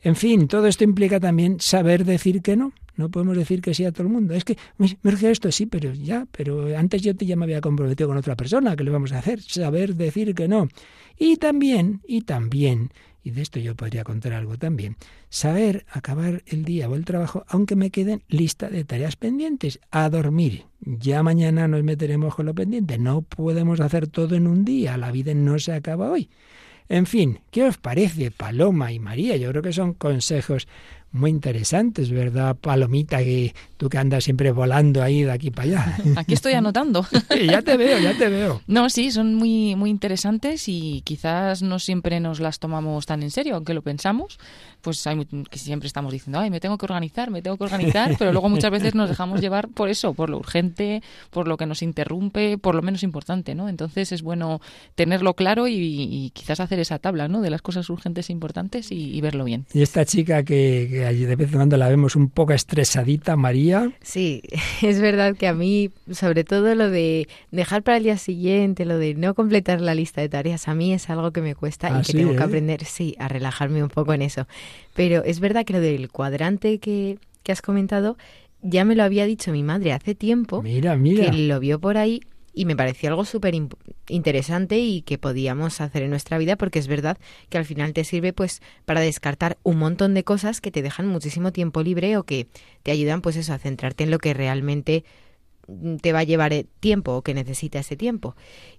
[0.00, 2.72] En fin, todo esto implica también saber decir que no.
[2.96, 4.34] No podemos decir que sí a todo el mundo.
[4.34, 7.60] Es que me urge esto, sí, pero ya, pero antes yo te ya me había
[7.60, 8.74] comprometido con otra persona.
[8.74, 9.40] ¿Qué le vamos a hacer?
[9.40, 10.68] Saber decir que no.
[11.16, 12.90] Y también, y también,
[13.28, 14.96] y de esto yo podría contar algo también,
[15.28, 20.08] saber acabar el día o el trabajo aunque me queden lista de tareas pendientes, a
[20.08, 20.64] dormir.
[20.80, 25.12] Ya mañana nos meteremos con lo pendiente, no podemos hacer todo en un día, la
[25.12, 26.30] vida no se acaba hoy.
[26.88, 29.36] En fin, ¿qué os parece, Paloma y María?
[29.36, 30.66] Yo creo que son consejos
[31.12, 33.18] muy interesantes, ¿verdad, Palomita?
[33.18, 35.98] Que tú que andas siempre volando ahí de aquí para allá.
[36.16, 37.06] Aquí estoy anotando.
[37.46, 38.60] ya te veo, ya te veo.
[38.66, 43.30] No, sí, son muy, muy interesantes y quizás no siempre nos las tomamos tan en
[43.30, 44.38] serio, aunque lo pensamos.
[44.80, 48.14] Pues hay, que siempre estamos diciendo, ay, me tengo que organizar, me tengo que organizar,
[48.18, 51.66] pero luego muchas veces nos dejamos llevar por eso, por lo urgente, por lo que
[51.66, 53.68] nos interrumpe, por lo menos importante, ¿no?
[53.68, 54.60] Entonces es bueno
[54.94, 57.40] tenerlo claro y, quizás hacer esa tabla, ¿no?
[57.40, 59.66] De las cosas urgentes e importantes y, verlo bien.
[59.72, 63.90] Y esta chica que allí de vez en cuando la vemos un poco estresadita, María.
[64.02, 64.42] Sí,
[64.82, 68.98] es verdad que a mí, sobre todo lo de dejar para el día siguiente, lo
[68.98, 71.92] de no completar la lista de tareas, a mí es algo que me cuesta y
[71.94, 72.44] ah, que tengo que eh?
[72.44, 74.46] aprender, sí, a relajarme un poco en eso.
[74.94, 78.16] Pero es verdad que lo del cuadrante que, que has comentado,
[78.62, 80.62] ya me lo había dicho mi madre hace tiempo.
[80.62, 81.30] Mira, mira.
[81.30, 82.20] Que lo vio por ahí
[82.52, 83.54] y me pareció algo súper
[84.08, 88.04] interesante y que podíamos hacer en nuestra vida porque es verdad que al final te
[88.04, 92.24] sirve pues para descartar un montón de cosas que te dejan muchísimo tiempo libre o
[92.24, 92.48] que
[92.82, 95.04] te ayudan pues eso a centrarte en lo que realmente
[95.66, 98.34] mm, te va a llevar eh, tiempo o que necesita ese tiempo.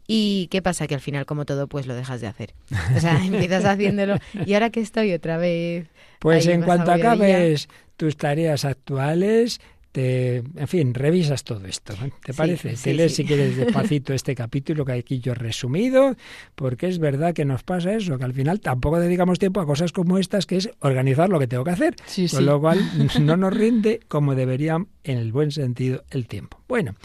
[0.07, 0.87] ¿Y qué pasa?
[0.87, 2.55] Que al final, como todo, pues lo dejas de hacer.
[2.95, 5.87] O sea, empiezas haciéndolo y ahora que estoy otra vez...
[6.19, 9.61] Pues en cuanto acabes tus tareas actuales,
[9.99, 11.93] te, en fin, revisas todo esto.
[12.23, 12.75] ¿Te parece?
[12.75, 16.15] te lees si quieres despacito este capítulo que aquí yo he resumido,
[16.55, 19.91] porque es verdad que nos pasa eso, que al final tampoco dedicamos tiempo a cosas
[19.91, 21.95] como estas, que es organizar lo que tengo que hacer,
[22.31, 22.79] con lo cual
[23.21, 26.61] no nos rinde como debería, en el buen sentido, el tiempo.
[26.67, 26.95] Bueno,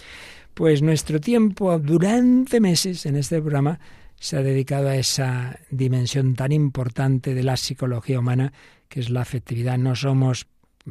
[0.54, 3.80] pues nuestro tiempo durante meses en este programa
[4.20, 8.52] se ha dedicado a esa dimensión tan importante de la psicología humana
[8.88, 9.78] que es la afectividad.
[9.78, 10.46] No somos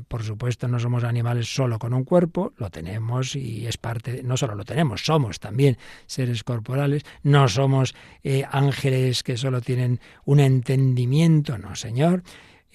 [0.08, 4.38] por supuesto, no somos animales solo con un cuerpo, lo tenemos y es parte, no
[4.38, 5.77] solo lo tenemos, somos también
[6.08, 12.23] seres corporales, no somos eh, ángeles que solo tienen un entendimiento, no, Señor.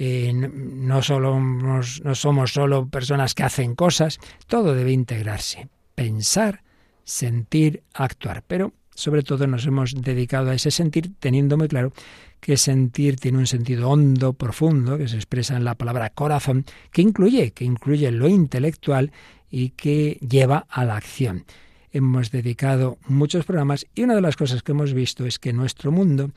[0.00, 1.82] Eh, no, solo, no
[2.14, 6.62] somos solo personas que hacen cosas, todo debe integrarse, pensar,
[7.02, 8.44] sentir, actuar.
[8.46, 11.92] Pero sobre todo nos hemos dedicado a ese sentir teniendo muy claro
[12.40, 17.02] que sentir tiene un sentido hondo, profundo, que se expresa en la palabra corazón, que
[17.02, 19.12] incluye, que incluye lo intelectual
[19.50, 21.44] y que lleva a la acción.
[21.92, 25.92] Hemos dedicado muchos programas y una de las cosas que hemos visto es que nuestro
[25.92, 26.32] mundo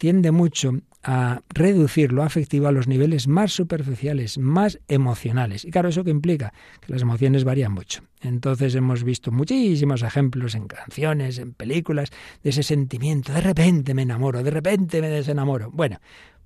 [0.00, 5.66] tiende mucho a reducir lo afectivo a los niveles más superficiales, más emocionales.
[5.66, 6.54] Y claro, ¿eso qué implica?
[6.80, 8.00] Que las emociones varían mucho.
[8.22, 12.10] Entonces hemos visto muchísimos ejemplos en canciones, en películas,
[12.42, 13.34] de ese sentimiento.
[13.34, 15.70] De repente me enamoro, de repente me desenamoro.
[15.70, 15.98] Bueno,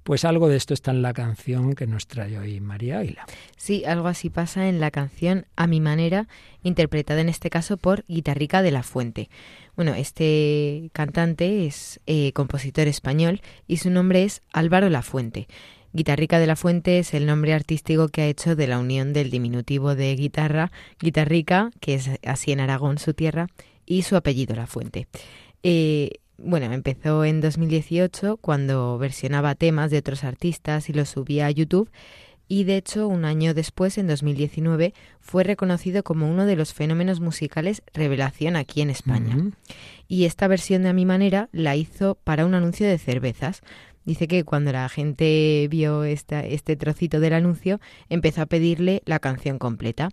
[0.04, 3.26] pues algo de esto está en la canción que nos trae hoy María Águila.
[3.56, 6.28] Sí, algo así pasa en la canción A mi manera,
[6.62, 9.30] interpretada en este caso por Guitarrica de la Fuente.
[9.76, 15.48] Bueno, este cantante es eh, compositor español y su nombre es Álvaro La Fuente.
[15.94, 19.30] Guitarrica de la Fuente es el nombre artístico que ha hecho de la unión del
[19.30, 23.48] diminutivo de guitarra, Guitarrica, que es así en Aragón su tierra,
[23.86, 25.06] y su apellido La Fuente.
[25.62, 31.50] Eh, bueno, empezó en 2018 cuando versionaba temas de otros artistas y los subía a
[31.50, 31.90] YouTube
[32.46, 37.20] y de hecho un año después, en 2019, fue reconocido como uno de los fenómenos
[37.20, 39.36] musicales revelación aquí en España.
[40.08, 43.62] Y esta versión de A mi manera la hizo para un anuncio de cervezas.
[44.04, 49.18] Dice que cuando la gente vio esta, este trocito del anuncio empezó a pedirle la
[49.18, 50.10] canción completa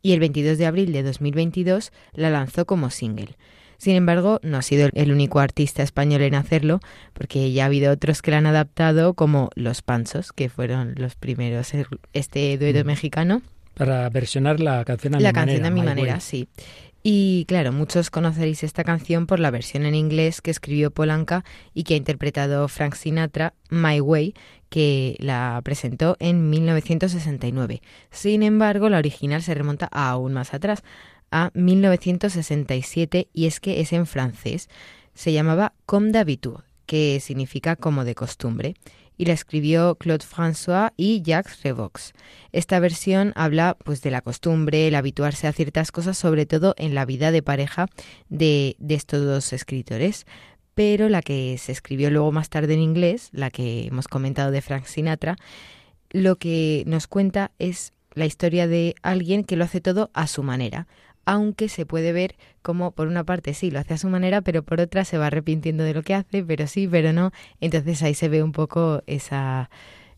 [0.00, 3.36] y el 22 de abril de 2022 la lanzó como single.
[3.78, 6.80] Sin embargo, no ha sido el único artista español en hacerlo,
[7.12, 11.14] porque ya ha habido otros que la han adaptado, como Los Panchos, que fueron los
[11.14, 11.72] primeros,
[12.12, 12.86] este dueto mm.
[12.86, 13.42] mexicano.
[13.74, 15.40] Para versionar la canción a la mi manera.
[15.40, 16.48] La canción a mi manera, sí.
[17.06, 21.84] Y claro, muchos conoceréis esta canción por la versión en inglés que escribió Polanca y
[21.84, 24.32] que ha interpretado Frank Sinatra, My Way,
[24.70, 27.82] que la presentó en 1969.
[28.10, 30.82] Sin embargo, la original se remonta aún más atrás,
[31.34, 34.68] a 1967, y es que es en francés.
[35.14, 38.76] Se llamaba Comme d'habitude, que significa como de costumbre
[39.16, 42.12] y la escribió Claude François y Jacques Revox.
[42.52, 46.94] Esta versión habla pues de la costumbre, el habituarse a ciertas cosas, sobre todo en
[46.94, 47.88] la vida de pareja
[48.28, 50.26] de, de estos dos escritores.
[50.74, 54.62] Pero la que se escribió luego más tarde en inglés, la que hemos comentado de
[54.62, 55.36] Frank Sinatra,
[56.10, 60.42] lo que nos cuenta es la historia de alguien que lo hace todo a su
[60.42, 60.86] manera,
[61.24, 64.62] aunque se puede ver como por una parte sí lo hace a su manera, pero
[64.62, 67.30] por otra se va arrepintiendo de lo que hace, pero sí, pero no.
[67.60, 69.70] Entonces ahí se ve un poco esa,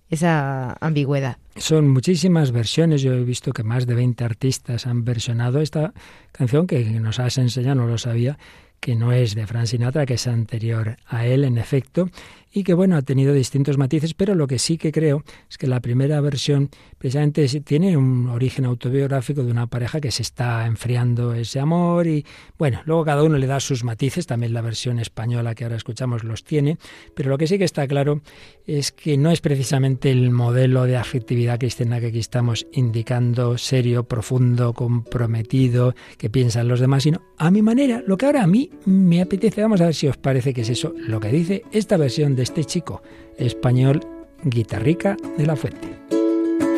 [0.08, 1.38] esa ambigüedad.
[1.56, 5.92] Son muchísimas versiones, yo he visto que más de 20 artistas han versionado esta
[6.32, 8.38] canción que nos has enseñado, no lo sabía,
[8.80, 12.08] que no es de Frank Sinatra, que es anterior a él, en efecto,
[12.56, 15.66] y que bueno, ha tenido distintos matices, pero lo que sí que creo es que
[15.66, 21.34] la primera versión precisamente tiene un origen autobiográfico de una pareja que se está enfriando
[21.34, 22.24] ese amor y
[22.56, 26.24] bueno, luego cada uno le da sus matices, también la versión española que ahora escuchamos
[26.24, 26.78] los tiene,
[27.14, 28.22] pero lo que sí que está claro
[28.66, 34.04] es que no es precisamente el modelo de afectividad cristiana que aquí estamos indicando, serio,
[34.04, 38.70] profundo, comprometido, que piensan los demás, sino a mi manera, lo que ahora a mí
[38.86, 41.98] me apetece, vamos a ver si os parece que es eso lo que dice esta
[41.98, 43.02] versión de este chico
[43.38, 44.06] español,
[44.44, 45.88] guitarrica de la fuente.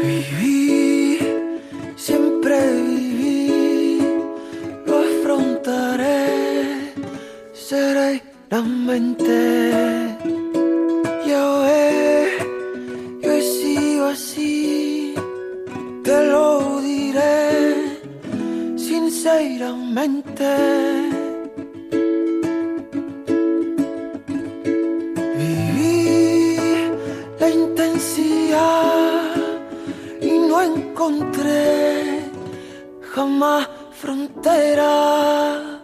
[0.03, 1.19] Viví,
[1.95, 4.01] siempre viví,
[4.87, 6.95] lo afrontaré
[7.53, 9.37] serenamente.
[11.29, 12.29] Yo he,
[13.23, 15.15] yo he sido así,
[16.03, 18.01] te lo diré
[18.77, 21.18] sinceramente.
[30.21, 32.23] Y no encontré
[33.15, 35.81] jamás frontera.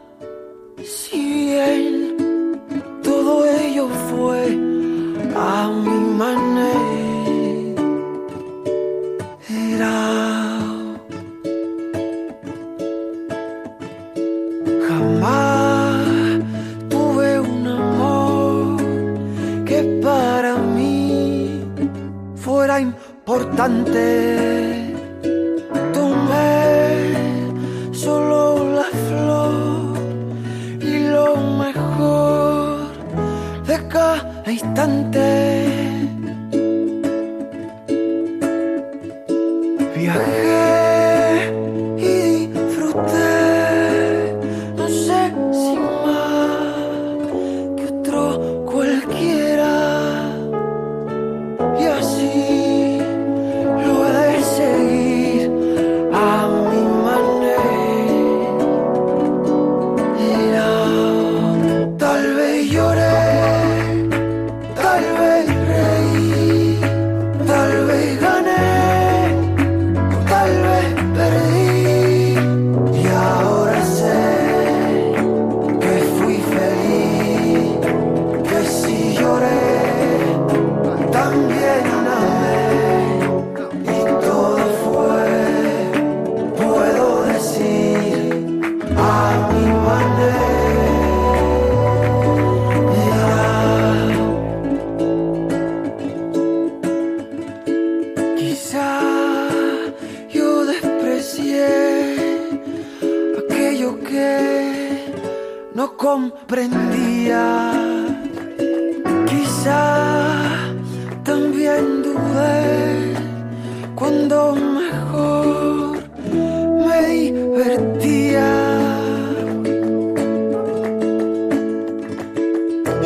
[0.85, 2.61] Si bien
[3.03, 4.59] todo ello fue
[5.37, 6.95] a mi manera.
[15.25, 15.44] importante.
[23.65, 24.64] Tomé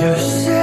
[0.08, 0.57] you say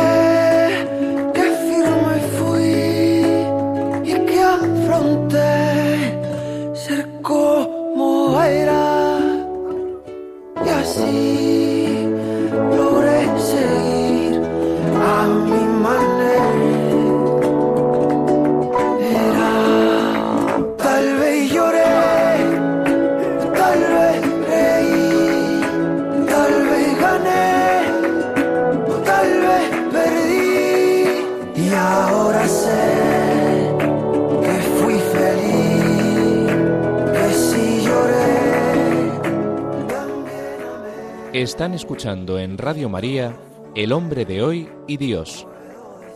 [41.56, 43.34] Están escuchando en Radio María
[43.76, 45.48] El hombre de hoy y Dios,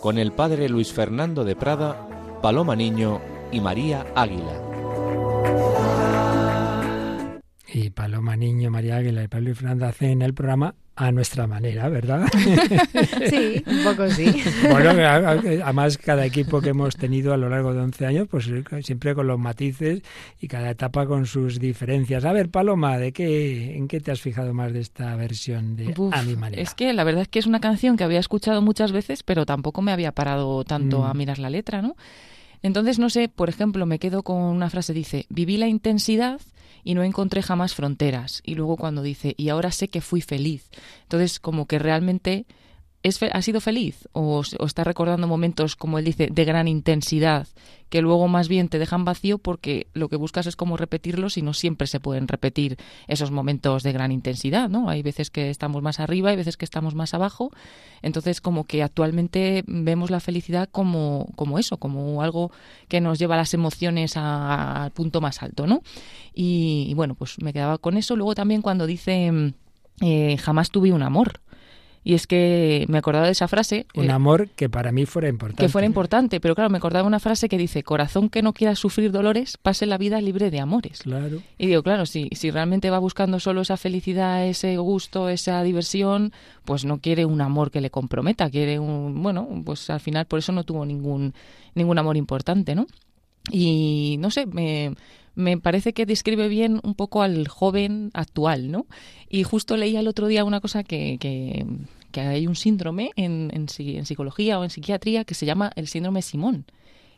[0.01, 2.09] con el padre Luis Fernando de Prada,
[2.41, 4.61] Paloma Niño y María Águila.
[7.73, 11.87] Y Paloma Niño, María Águila y Pablo y Fernando hacen el programa a nuestra manera,
[11.87, 12.27] ¿verdad?
[13.29, 14.43] sí, un poco sí.
[14.69, 18.49] Bueno, además cada equipo que hemos tenido a lo largo de 11 años, pues
[18.81, 20.01] siempre con los matices
[20.41, 22.25] y cada etapa con sus diferencias.
[22.25, 25.95] A ver, Paloma, ¿de qué, ¿en qué te has fijado más de esta versión de
[26.11, 26.61] A mi manera?
[26.61, 29.45] Es que la verdad es que es una canción que había escuchado muchas veces, pero
[29.45, 31.17] tampoco me había parado tanto a mm.
[31.17, 31.95] mirar la letra, ¿no?
[32.61, 36.41] Entonces, no sé, por ejemplo, me quedo con una frase, dice, viví la intensidad
[36.83, 38.41] y no encontré jamás fronteras.
[38.43, 40.69] Y luego cuando dice, y ahora sé que fui feliz.
[41.03, 42.45] Entonces, como que realmente
[43.01, 47.47] es, ha sido feliz o, está recordando momentos, como él dice, de gran intensidad,
[47.89, 51.41] que luego más bien te dejan vacío porque lo que buscas es como repetirlos y
[51.41, 54.89] no siempre se pueden repetir esos momentos de gran intensidad, ¿no?
[54.89, 57.51] Hay veces que estamos más arriba, hay veces que estamos más abajo,
[58.01, 62.51] entonces como que actualmente vemos la felicidad como, como eso, como algo
[62.89, 65.81] que nos lleva las emociones al punto más alto, ¿no?
[66.33, 68.15] Y, bueno, pues me quedaba con eso.
[68.15, 69.53] Luego también cuando dice
[70.01, 71.41] eh, jamás tuve un amor,
[72.03, 73.85] y es que me acordaba de esa frase.
[73.93, 75.63] Un eh, amor que para mí fuera importante.
[75.63, 78.75] Que fuera importante, pero claro, me acordaba una frase que dice, corazón que no quiera
[78.75, 80.99] sufrir dolores, pase la vida libre de amores.
[80.99, 81.41] Claro.
[81.57, 86.31] Y digo, claro, si, si realmente va buscando solo esa felicidad, ese gusto, esa diversión,
[86.65, 90.39] pues no quiere un amor que le comprometa, quiere un, bueno, pues al final por
[90.39, 91.33] eso no tuvo ningún,
[91.75, 92.87] ningún amor importante, ¿no?
[93.51, 94.93] Y no sé, me,
[95.39, 98.87] me parece que describe bien un poco al joven actual, ¿no?
[99.29, 101.65] Y justo leía el otro día una cosa que, que,
[102.19, 106.65] hay un síndrome en, en, psicología o en psiquiatría que se llama el síndrome Simón,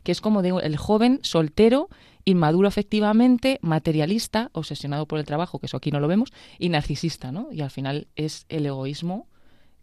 [0.04, 1.90] que es como de el joven soltero,
[2.24, 7.32] inmaduro efectivamente, materialista, obsesionado por el trabajo, que eso aquí no lo vemos, y narcisista,
[7.32, 7.48] ¿no?
[7.52, 9.26] Y al final es el egoísmo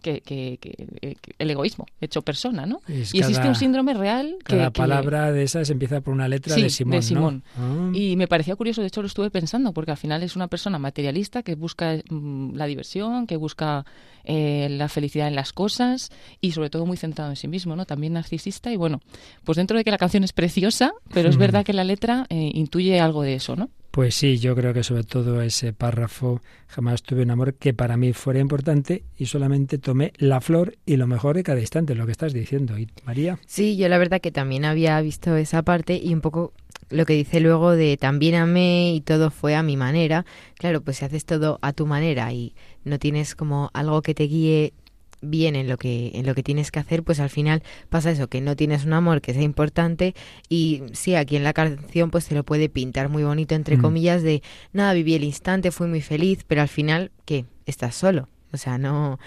[0.03, 2.81] que, que, eh, que, el egoísmo hecho persona, ¿no?
[2.89, 4.57] y existe un síndrome real que...
[4.57, 7.43] Cada palabra de esas empieza por una letra de Simón, de Simón.
[7.57, 7.91] Ah.
[7.93, 10.79] Y me parecía curioso, de hecho lo estuve pensando, porque al final es una persona
[10.79, 13.85] materialista que busca mm, la diversión, que busca
[14.25, 17.87] eh, la felicidad en las cosas y sobre todo muy centrado en sí mismo, ¿no?
[17.87, 19.01] También narcisista y bueno,
[19.45, 21.41] pues dentro de que la canción es preciosa, pero es hmm.
[21.41, 23.71] verdad que la letra eh, intuye algo de eso, ¿no?
[23.99, 27.97] Pues sí, yo creo que sobre todo ese párrafo jamás tuve un amor que para
[27.97, 32.07] mí fuera importante y solamente tomé la flor y lo mejor de cada instante, lo
[32.07, 32.79] que estás diciendo.
[32.79, 33.41] ¿Y María?
[33.45, 36.53] Sí, yo la verdad que también había visto esa parte y un poco
[36.91, 40.25] lo que dice luego de también amé y todo fue a mi manera.
[40.55, 44.29] Claro, pues si haces todo a tu manera y no tienes como algo que te
[44.29, 44.75] guíe
[45.21, 48.29] bien en lo que en lo que tienes que hacer pues al final pasa eso
[48.29, 50.15] que no tienes un amor que sea importante
[50.49, 53.81] y sí aquí en la canción pues se lo puede pintar muy bonito entre mm.
[53.81, 58.29] comillas de nada viví el instante fui muy feliz pero al final qué estás solo
[58.53, 59.19] o sea no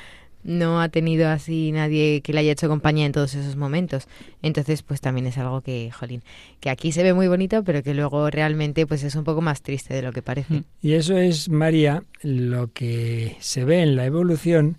[0.43, 4.07] no ha tenido así nadie que le haya hecho compañía en todos esos momentos.
[4.41, 6.23] Entonces, pues también es algo que, jolín,
[6.59, 9.61] que aquí se ve muy bonito, pero que luego realmente pues es un poco más
[9.61, 10.53] triste de lo que parece.
[10.55, 10.63] Mm.
[10.81, 14.77] Y eso es, María, lo que se ve en la evolución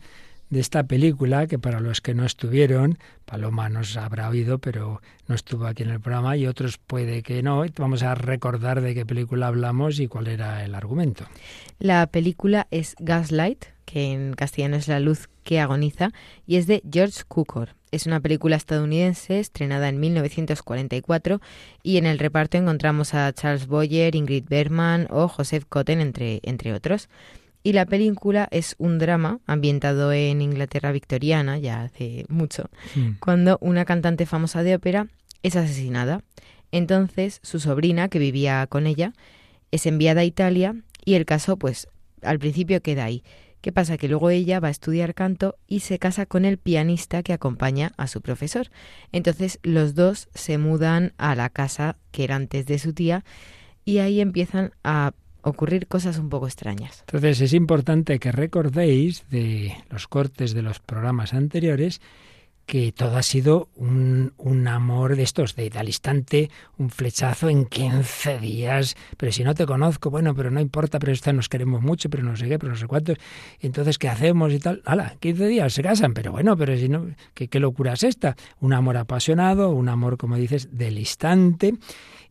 [0.53, 5.35] de esta película, que para los que no estuvieron, Paloma nos habrá oído, pero no
[5.35, 7.65] estuvo aquí en el programa, y otros puede que no.
[7.79, 11.25] Vamos a recordar de qué película hablamos y cuál era el argumento.
[11.79, 16.11] La película es Gaslight, que en castellano es La luz que agoniza,
[16.47, 17.71] y es de George Cukor.
[17.91, 21.41] Es una película estadounidense estrenada en 1944
[21.83, 26.75] y en el reparto encontramos a Charles Boyer, Ingrid Bergman o Joseph Cotten, entre, entre
[26.75, 27.09] otros.
[27.63, 33.19] Y la película es un drama ambientado en Inglaterra victoriana, ya hace mucho, hmm.
[33.21, 35.07] cuando una cantante famosa de ópera
[35.43, 36.23] es asesinada.
[36.73, 39.13] Entonces su sobrina, que vivía con ella,
[39.71, 41.89] es enviada a Italia y el caso, pues,
[42.23, 43.23] al principio queda ahí.
[43.61, 43.97] ¿Qué pasa?
[43.97, 47.93] Que luego ella va a estudiar canto y se casa con el pianista que acompaña
[47.97, 48.71] a su profesor.
[49.13, 53.25] Entonces los dos se mudan a la casa que era antes de su tía
[53.85, 57.01] y ahí empiezan a ocurrir cosas un poco extrañas.
[57.07, 62.01] Entonces es importante que recordéis de los cortes de los programas anteriores
[62.67, 67.67] que todo ha sido un, un, amor de estos, de al instante, un flechazo en
[67.67, 71.83] 15 días, pero si no te conozco, bueno, pero no importa, pero esta nos queremos
[71.83, 73.19] mucho, pero no sé qué, pero no sé cuántos,
[73.61, 74.81] entonces, ¿qué hacemos y tal?
[74.85, 75.17] ¡Hala!
[75.19, 78.37] 15 días se casan, pero bueno, pero si no, ¿qué, qué locura es esta?
[78.61, 81.75] Un amor apasionado, un amor, como dices, del instante.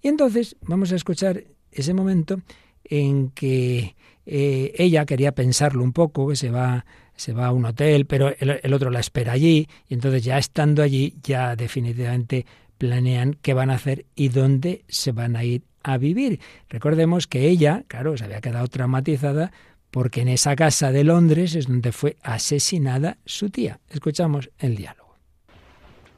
[0.02, 2.42] Y entonces vamos a escuchar ese momento
[2.84, 7.66] en que eh, ella quería pensarlo un poco, que se va, se va a un
[7.66, 12.46] hotel, pero el, otro la espera allí, y entonces ya estando allí, ya definitivamente
[12.78, 16.40] planean qué van a hacer y dónde se van a ir a vivir.
[16.70, 19.52] Recordemos que ella, claro, se había quedado traumatizada
[19.92, 23.80] porque en esa casa de Londres es donde fue asesinada su tía.
[23.90, 25.18] Escuchamos el diálogo.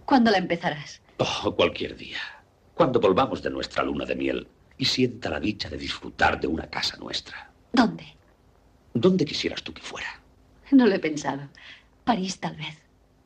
[0.05, 1.01] ¿Cuándo la empezarás?
[1.17, 2.19] Oh, cualquier día.
[2.75, 4.47] Cuando volvamos de nuestra luna de miel
[4.77, 7.51] y sienta la dicha de disfrutar de una casa nuestra.
[7.71, 8.05] ¿Dónde?
[8.93, 10.07] ¿Dónde quisieras tú que fuera?
[10.71, 11.49] No lo he pensado.
[12.03, 12.77] París, tal vez.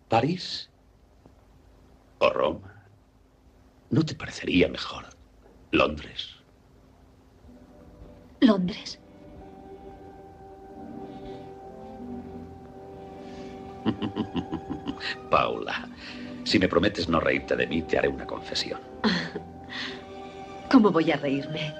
[0.07, 0.69] ¿París?
[2.19, 2.73] ¿O Roma?
[3.89, 5.05] ¿No te parecería mejor
[5.71, 6.35] Londres?
[8.41, 8.99] ¿Londres?
[15.29, 15.87] Paula,
[16.43, 18.79] si me prometes no reírte de mí, te haré una confesión.
[20.69, 21.73] ¿Cómo voy a reírme?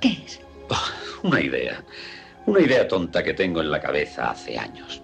[0.00, 0.40] ¿Qué es?
[0.68, 1.82] Oh, una idea.
[2.46, 5.00] Una idea tonta que tengo en la cabeza hace años.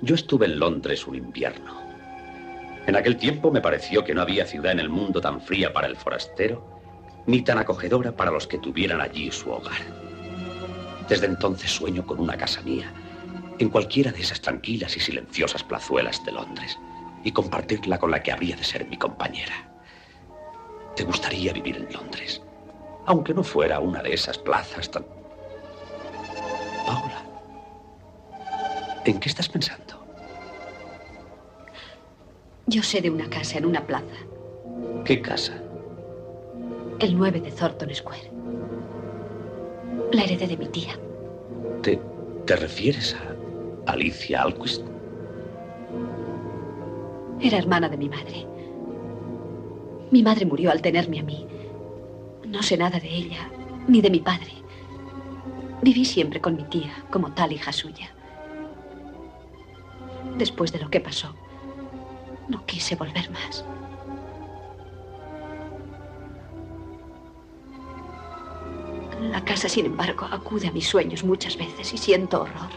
[0.00, 1.78] Yo estuve en Londres un invierno.
[2.86, 5.86] En aquel tiempo me pareció que no había ciudad en el mundo tan fría para
[5.86, 6.80] el forastero,
[7.26, 9.82] ni tan acogedora para los que tuvieran allí su hogar.
[11.06, 12.90] Desde entonces sueño con una casa mía,
[13.58, 16.78] en cualquiera de esas tranquilas y silenciosas plazuelas de Londres,
[17.22, 19.70] y compartirla con la que habría de ser mi compañera.
[20.96, 22.40] ¿Te gustaría vivir en Londres?
[23.06, 25.04] Aunque no fuera una de esas plazas tan...
[26.86, 27.24] Paula,
[29.04, 29.94] ¿en qué estás pensando?
[32.66, 34.16] Yo sé de una casa en una plaza.
[35.04, 35.54] ¿Qué casa?
[37.00, 38.30] El 9 de Thornton Square.
[40.12, 40.98] La heredé de mi tía.
[41.82, 42.00] ¿Te,
[42.46, 43.16] te refieres
[43.86, 44.84] a Alicia Alquist?
[47.40, 48.46] Era hermana de mi madre.
[50.10, 51.46] Mi madre murió al tenerme a mí.
[52.50, 53.48] No sé nada de ella,
[53.86, 54.52] ni de mi padre.
[55.82, 58.10] Viví siempre con mi tía, como tal hija suya.
[60.36, 61.32] Después de lo que pasó,
[62.48, 63.64] no quise volver más.
[69.20, 72.70] La casa, sin embargo, acude a mis sueños muchas veces y siento horror.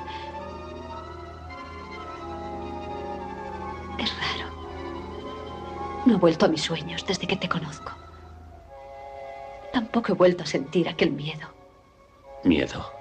[3.97, 4.51] Es raro.
[6.05, 8.02] No he vuelto a mis sueños desde que te conozco.
[9.73, 11.47] Tampoco he vuelto a sentir aquel miedo.
[12.43, 12.93] Miedo.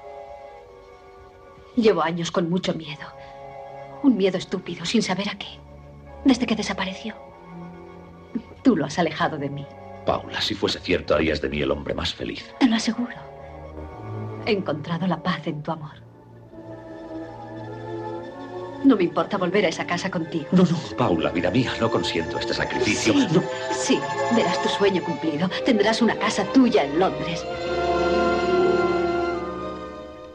[1.76, 3.06] Llevo años con mucho miedo.
[4.02, 5.58] Un miedo estúpido, sin saber a qué.
[6.24, 7.14] Desde que desapareció.
[8.62, 9.66] Tú lo has alejado de mí.
[10.06, 12.54] Paula, si fuese cierto, harías de mí el hombre más feliz.
[12.58, 13.14] Te lo aseguro.
[14.46, 16.02] He encontrado la paz en tu amor.
[18.85, 20.47] No me importa volver a esa casa contigo.
[20.53, 23.12] No, no, Paula, vida mía, no consiento este sacrificio.
[23.14, 23.43] Sí, No.
[23.72, 23.99] sí,
[24.35, 25.49] verás tu sueño cumplido.
[25.64, 27.45] Tendrás una casa tuya en Londres.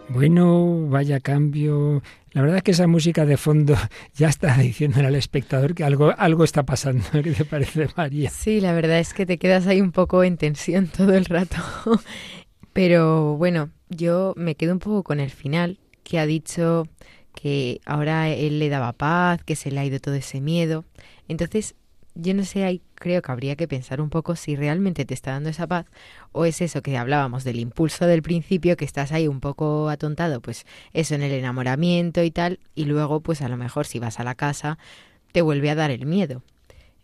[0.10, 2.02] Bueno, vaya cambio.
[2.32, 3.76] La verdad es que esa música de fondo
[4.16, 7.04] ya está diciéndole al espectador que algo, algo está pasando.
[7.24, 8.30] ¿Qué te parece, María?
[8.30, 11.58] Sí, la verdad es que te quedas ahí un poco en tensión todo el rato.
[12.74, 16.88] Pero bueno, yo me quedo un poco con el final, que ha dicho
[17.39, 20.85] que ahora él le daba paz, que se le ha ido todo ese miedo.
[21.27, 21.75] Entonces,
[22.15, 25.33] yo no sé, ahí creo que habría que pensar un poco si realmente te está
[25.33, 25.85] dando esa paz
[26.31, 30.41] o es eso que hablábamos del impulso del principio, que estás ahí un poco atontado,
[30.41, 34.19] pues eso en el enamoramiento y tal, y luego pues a lo mejor si vas
[34.19, 34.79] a la casa
[35.31, 36.41] te vuelve a dar el miedo.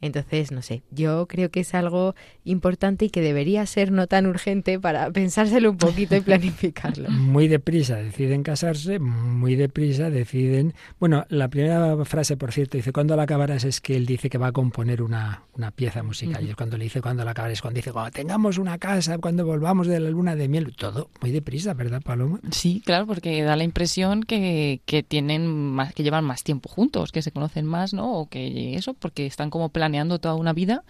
[0.04, 4.26] Entonces, no sé, yo creo que es algo importante y que debería ser no tan
[4.26, 7.10] urgente para pensárselo un poquito y planificarlo.
[7.10, 10.74] Muy deprisa deciden casarse, muy deprisa deciden...
[11.00, 13.64] Bueno, la primera frase, por cierto, dice, ¿cuándo la acabarás?
[13.64, 16.46] Es que él dice que va a componer una, una pieza musical.
[16.46, 17.62] Y es cuando le dice, ¿cuándo la acabarás?
[17.62, 20.76] Cuando dice, cuando tengamos una casa, cuando volvamos de la luna de miel.
[20.76, 22.42] Todo muy deprisa, ¿verdad, Paloma?
[22.52, 27.14] Sí, claro, porque da la impresión que, que tienen más, que llevan más tiempo juntos,
[27.14, 28.20] que se conocen más, ¿no?
[28.20, 30.84] O que eso, porque están como planeando toda una vida.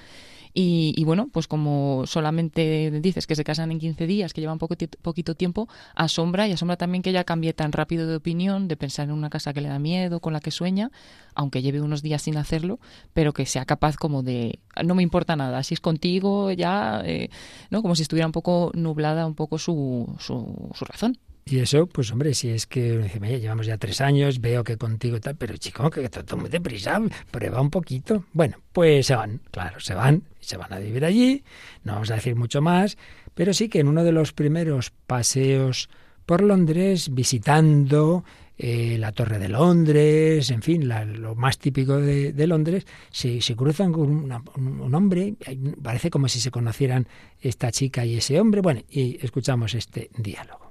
[0.56, 4.60] Y, y, bueno, pues como solamente dices que se casan en 15 días, que llevan
[4.60, 8.78] poco poquito tiempo, asombra y asombra también que ella cambie tan rápido de opinión, de
[8.78, 10.92] pensar en una casa que le da miedo, con la que sueña,
[11.34, 12.80] aunque lleve unos días sin hacerlo,
[13.14, 17.32] pero que sea capaz como de, no me importa nada, si es contigo ya, eh,
[17.72, 17.82] ¿no?
[17.82, 21.18] Como si estuviera un poco nublada un poco su, su, su razón.
[21.46, 24.78] Y eso, pues hombre, si es que dice, "Oye, llevamos ya tres años, veo que
[24.78, 28.26] contigo y tal, pero chico, que todo muy deprisa, prueba un poquito.
[28.32, 31.44] Bueno, pues se van, claro, se van, se van a vivir allí,
[31.84, 32.98] no vamos a decir mucho más,
[33.34, 35.90] pero sí que en uno de los primeros paseos
[36.26, 38.24] por Londres, visitando
[38.58, 43.92] eh, la Torre de Londres, en fin, lo más típico de, Londres, se, se, cruzan
[43.92, 45.34] con una, un, un, hombre,
[45.82, 47.08] parece como si se conocieran
[47.42, 50.63] esta chica y ese hombre, bueno, y escuchamos este diálogo.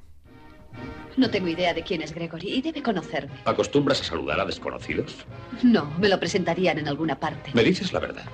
[1.17, 3.35] No tengo idea de quién es Gregory y debe conocerme.
[3.45, 5.27] ¿Acostumbras a saludar a desconocidos?
[5.63, 7.51] No, me lo presentarían en alguna parte.
[7.55, 8.25] ¿Me dices la verdad?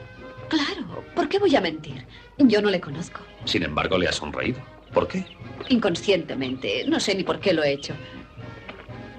[0.48, 2.06] Claro, ¿por qué voy a mentir?
[2.38, 3.20] Yo no le conozco.
[3.44, 4.60] Sin embargo, le has sonreído.
[4.92, 5.24] ¿Por qué?
[5.68, 7.94] Inconscientemente, no sé ni por qué lo he hecho.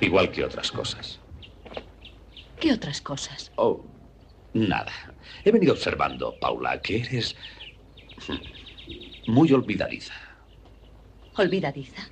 [0.02, 1.20] Igual que otras cosas.
[2.60, 3.52] ¿Qué otras cosas?
[3.56, 3.86] Oh,
[4.54, 4.92] nada.
[5.44, 7.36] He venido observando, Paula, que eres
[9.28, 10.14] muy olvidadiza.
[11.36, 12.10] ¿Olvidadiza?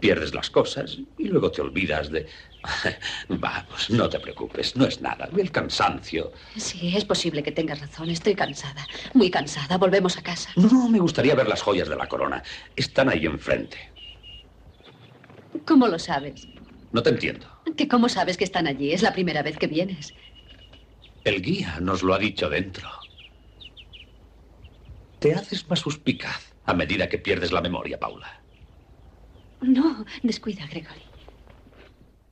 [0.00, 2.26] Pierdes las cosas y luego te olvidas de...
[3.28, 5.28] Vamos, no te preocupes, no es nada.
[5.36, 6.32] El cansancio.
[6.56, 8.10] Sí, es posible que tengas razón.
[8.10, 9.78] Estoy cansada, muy cansada.
[9.78, 10.50] Volvemos a casa.
[10.56, 12.42] No, me gustaría ver las joyas de la corona.
[12.76, 13.78] Están ahí enfrente.
[15.64, 16.48] ¿Cómo lo sabes?
[16.92, 17.46] No te entiendo.
[17.76, 18.92] ¿Que cómo sabes que están allí?
[18.92, 20.14] Es la primera vez que vienes.
[21.24, 22.88] El guía nos lo ha dicho dentro.
[25.20, 28.41] Te haces más suspicaz a medida que pierdes la memoria, Paula.
[29.62, 31.02] No, descuida, Gregory.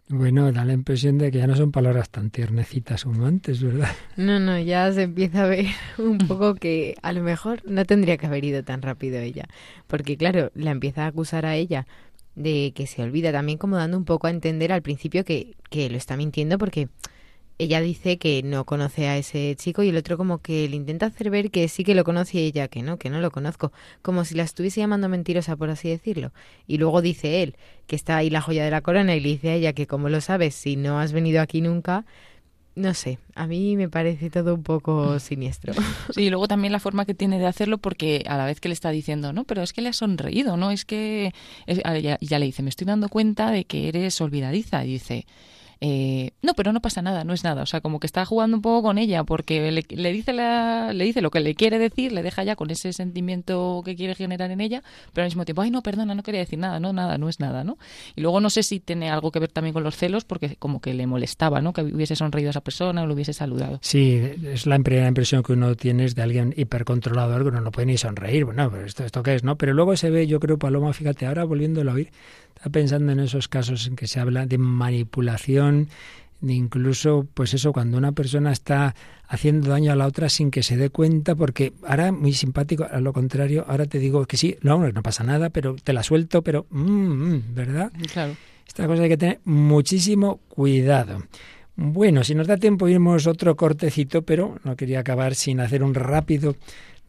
[0.08, 3.90] Bueno, da la impresión de que ya no son palabras tan tiernecitas como antes, ¿verdad?
[4.16, 5.66] No, no, ya se empieza a ver
[5.98, 9.46] un poco que a lo mejor no tendría que haber ido tan rápido ella.
[9.86, 11.86] Porque claro, la empieza a acusar a ella
[12.34, 15.88] de que se olvida, también como dando un poco a entender al principio que, que
[15.88, 16.88] lo está mintiendo porque
[17.60, 21.06] ella dice que no conoce a ese chico y el otro como que le intenta
[21.06, 23.70] hacer ver que sí que lo conoce y ella que no, que no lo conozco,
[24.00, 26.32] como si la estuviese llamando mentirosa por así decirlo.
[26.66, 27.56] Y luego dice él
[27.86, 30.08] que está ahí la joya de la corona y le dice a ella que como
[30.08, 32.06] lo sabes si no has venido aquí nunca,
[32.76, 35.74] no sé, a mí me parece todo un poco siniestro.
[36.14, 38.68] Sí, y luego también la forma que tiene de hacerlo porque a la vez que
[38.68, 40.70] le está diciendo, no, pero es que le ha sonreído, ¿no?
[40.70, 41.32] Es que
[41.66, 44.84] ya, ya le dice, me estoy dando cuenta de que eres olvidadiza.
[44.84, 45.26] Y dice,
[45.82, 47.62] eh, no, pero no pasa nada, no es nada.
[47.62, 51.04] O sea, como que está jugando un poco con ella porque le, dice la, le
[51.04, 54.50] dice lo que le quiere decir, le deja ya con ese sentimiento que quiere generar
[54.50, 54.82] en ella,
[55.14, 57.40] pero al mismo tiempo, ay, no, perdona, no quería decir nada, no, nada, no es
[57.40, 57.78] nada, ¿no?
[58.14, 60.80] Y luego no sé si tiene algo que ver también con los celos porque como
[60.80, 61.72] que le molestaba, ¿no?
[61.72, 63.78] Que hubiese sonreído a esa persona o lo hubiese saludado.
[63.82, 67.86] Sí, es la primera impresión que uno tiene de alguien hipercontrolador que uno no puede
[67.86, 68.44] ni sonreír.
[68.44, 69.56] Bueno, pero esto, esto qué es, ¿no?
[69.56, 72.10] Pero luego se ve, yo creo, Paloma, fíjate, ahora volviéndolo a oír,
[72.60, 75.88] está pensando en esos casos en que se habla de manipulación
[76.42, 78.94] incluso, pues eso, cuando una persona está
[79.28, 83.00] haciendo daño a la otra sin que se dé cuenta, porque ahora muy simpático, a
[83.00, 86.42] lo contrario, ahora te digo que sí, no, no pasa nada, pero te la suelto,
[86.42, 87.92] pero, mm, mm, ¿verdad?
[88.12, 88.36] Claro.
[88.66, 91.22] Esta cosa hay que tener muchísimo cuidado.
[91.76, 95.94] Bueno, si nos da tiempo, iremos otro cortecito, pero no quería acabar sin hacer un
[95.94, 96.56] rápido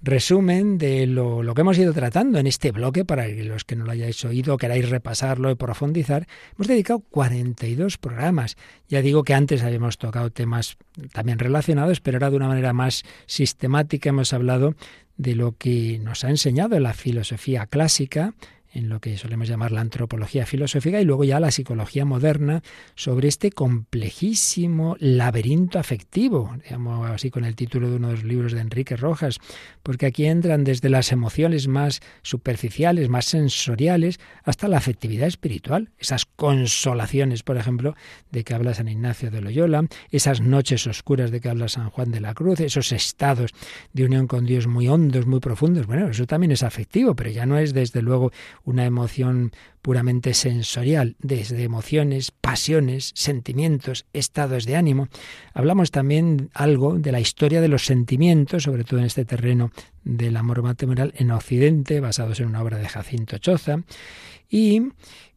[0.02, 3.92] resumen de lo, que hemos ido tratando en este bloque, para los que no lo
[3.92, 6.28] hayáis oído, queráis repasarlo y profundizar.
[6.56, 8.58] Hemos dedicado 42 programas.
[8.90, 10.78] Ya digo que antes habíamos tocado temas
[11.14, 14.76] también relacionados, pero ahora de una manera más sistemática hemos hablado
[15.18, 18.34] de lo que nos ha enseñado la filosofía clásica,
[18.74, 22.62] en lo que solemos llamar la antropología filosófica y luego ya la psicología moderna
[22.96, 28.54] sobre este complejísimo laberinto afectivo, digamos así con el título de uno de los libros
[28.54, 29.40] de Enrique Rojas,
[29.84, 36.26] porque aquí entran desde las emociones más superficiales, más sensoriales, hasta la afectividad espiritual, esas
[36.26, 37.96] consolaciones, por ejemplo,
[38.32, 42.12] de que habla San Ignacio de Loyola, esas noches oscuras de que habla San Juan
[42.12, 43.52] de la Cruz, esos estados
[43.94, 47.46] de unión con Dios muy hondos, muy profundos, bueno, eso también es afectivo, pero ya
[47.46, 48.32] no es desde luego
[48.64, 49.52] una emoción
[49.82, 55.08] puramente sensorial, desde emociones, pasiones, sentimientos, estados de ánimo.
[55.54, 59.72] Hablamos también algo de la historia de los sentimientos, sobre todo en este terreno
[60.04, 63.84] del amor matrimonial en Occidente, basados en una obra de Jacinto Choza,
[64.50, 64.84] y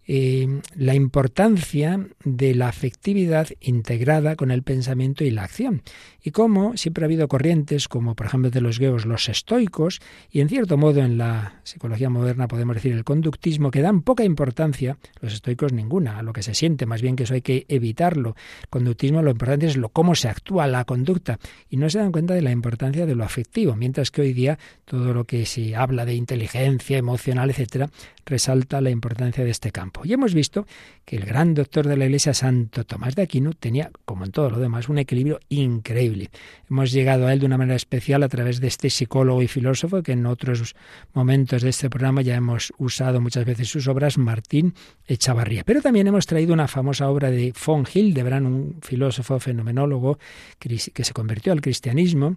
[0.06, 5.82] eh, la importancia de la afectividad integrada con el pensamiento y la acción.
[6.22, 10.00] Y cómo siempre ha habido corrientes, como por ejemplo de los griegos los estoicos,
[10.30, 14.24] y en cierto modo en la psicología moderna podemos decir el conductismo, que dan poca
[14.24, 17.66] importancia, los estoicos ninguna, a lo que se siente, más bien que eso hay que
[17.68, 18.36] evitarlo.
[18.70, 21.38] Conductismo lo importante es lo cómo se actúa la conducta,
[21.68, 24.58] y no se dan cuenta de la importancia de lo afectivo, mientras que hoy día
[24.84, 27.90] todo lo que se habla de inteligencia emocional, etcétera,
[28.26, 29.93] resalta la importancia de este campo.
[30.02, 30.66] Y hemos visto
[31.04, 34.50] que el gran doctor de la Iglesia, Santo Tomás de Aquino, tenía, como en todo
[34.50, 36.30] lo demás, un equilibrio increíble.
[36.68, 40.02] Hemos llegado a él de una manera especial a través de este psicólogo y filósofo
[40.02, 40.74] que en otros
[41.12, 44.74] momentos de este programa ya hemos usado muchas veces sus obras, Martín
[45.06, 45.64] Echavarría.
[45.64, 50.18] Pero también hemos traído una famosa obra de von Hildebrand, un filósofo fenomenólogo
[50.58, 52.36] que se convirtió al cristianismo,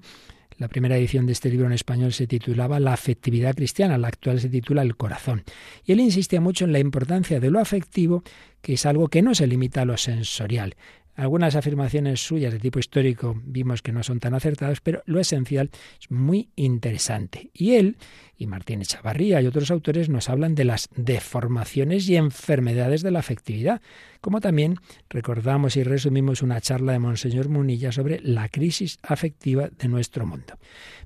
[0.57, 4.39] la primera edición de este libro en español se titulaba La afectividad cristiana, la actual
[4.39, 5.43] se titula El corazón.
[5.85, 8.23] Y él insistía mucho en la importancia de lo afectivo,
[8.61, 10.75] que es algo que no se limita a lo sensorial.
[11.17, 15.71] Algunas afirmaciones suyas de tipo histórico vimos que no son tan acertadas, pero lo esencial
[15.99, 17.49] es muy interesante.
[17.55, 17.97] Y él,
[18.37, 23.17] y Martín Chavarría y otros autores nos hablan de las deformaciones y enfermedades de la
[23.17, 23.81] afectividad,
[24.21, 24.75] como también
[25.09, 30.59] recordamos y resumimos una charla de Monseñor Munilla sobre la crisis afectiva de nuestro mundo.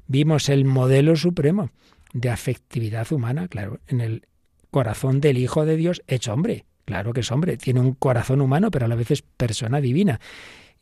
[0.07, 1.71] Vimos el modelo supremo
[2.11, 4.27] de afectividad humana, claro, en el
[4.71, 8.69] corazón del Hijo de Dios hecho hombre, claro que es hombre, tiene un corazón humano,
[8.69, 10.19] pero a la vez es persona divina.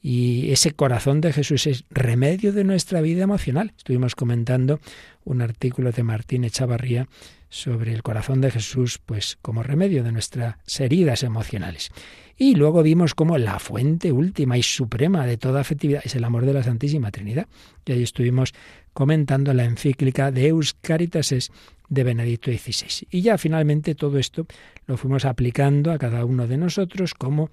[0.02, 3.74] Y ese corazón de Jesús es remedio de nuestra vida emocional.
[3.78, 4.80] Estuvimos comentando
[5.26, 7.08] un artículo de Martín Echavarría
[7.50, 11.92] sobre el corazón de Jesús, pues como remedio de nuestras heridas emocionales.
[12.38, 16.46] Y luego vimos como la fuente última y suprema de toda afectividad es el amor
[16.46, 17.48] de la Santísima Trinidad.
[17.86, 18.54] Y ahí estuvimos
[18.94, 21.52] comentando la encíclica de Eus Caritases
[21.90, 23.08] de Benedicto XVI.
[23.10, 24.46] Y ya finalmente todo esto
[24.86, 27.50] lo fuimos aplicando a cada uno de nosotros como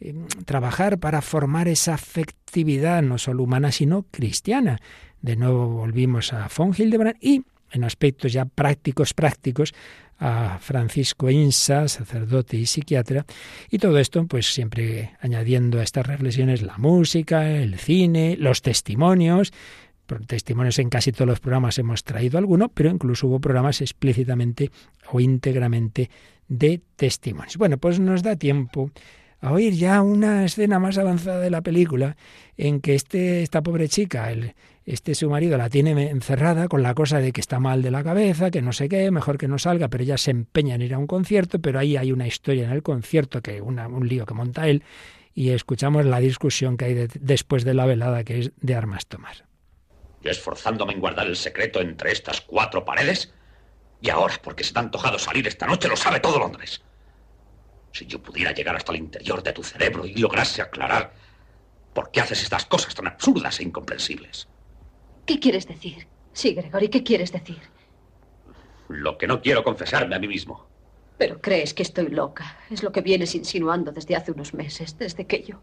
[0.00, 4.80] eh, trabajar para formar esa afectividad no solo humana sino cristiana.
[5.20, 9.74] De nuevo volvimos a von Hildebrand y en aspectos ya prácticos prácticos
[10.18, 13.24] a Francisco Insa, sacerdote y psiquiatra,
[13.70, 19.52] y todo esto pues siempre añadiendo a estas reflexiones la música, el cine, los testimonios,
[20.26, 24.70] testimonios en casi todos los programas hemos traído alguno, pero incluso hubo programas explícitamente
[25.12, 26.10] o íntegramente
[26.48, 27.56] de testimonios.
[27.58, 28.90] Bueno, pues nos da tiempo
[29.40, 32.16] a oír ya una escena más avanzada de la película
[32.56, 36.94] en que este, esta pobre chica, el, este su marido la tiene encerrada con la
[36.94, 39.58] cosa de que está mal de la cabeza, que no sé qué, mejor que no
[39.58, 42.64] salga, pero ella se empeña en ir a un concierto, pero ahí hay una historia
[42.64, 44.82] en el concierto, que un lío que monta él,
[45.34, 49.44] y escuchamos la discusión que hay después de la velada, que es de armas tomar.
[50.22, 53.32] Yo esforzándome en guardar el secreto entre estas cuatro paredes,
[54.00, 56.82] y ahora, porque se te ha antojado salir esta noche, lo sabe todo Londres.
[57.92, 61.12] Si yo pudiera llegar hasta el interior de tu cerebro y lograse aclarar
[61.94, 64.48] por qué haces estas cosas tan absurdas e incomprensibles.
[65.26, 66.06] ¿Qué quieres decir?
[66.32, 67.60] Sí, Gregory, ¿qué quieres decir?
[68.88, 70.66] Lo que no quiero confesarme a mí mismo.
[71.18, 72.58] Pero crees que estoy loca.
[72.70, 75.60] Es lo que vienes insinuando desde hace unos meses, desde que yo...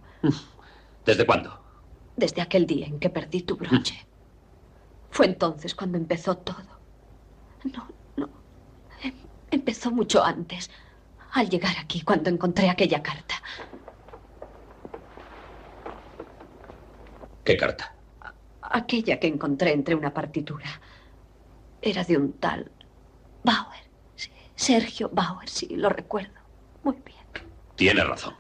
[1.06, 1.62] ¿Desde cuándo?
[2.18, 4.06] Desde aquel día en que perdí tu broche.
[5.12, 6.66] Fue entonces cuando empezó todo.
[7.64, 8.30] No, no.
[9.02, 9.14] Em,
[9.52, 10.70] empezó mucho antes
[11.36, 13.36] al llegar aquí cuando encontré aquella carta.
[17.44, 17.94] ¿Qué carta?
[18.62, 20.82] Aquella que encontré entre una partitura.
[21.82, 22.72] Era de un tal
[23.44, 23.86] Bauer.
[24.56, 26.40] Sergio Bauer, sí, lo recuerdo.
[26.84, 27.26] Muy bien.
[27.76, 28.36] Tiene razón.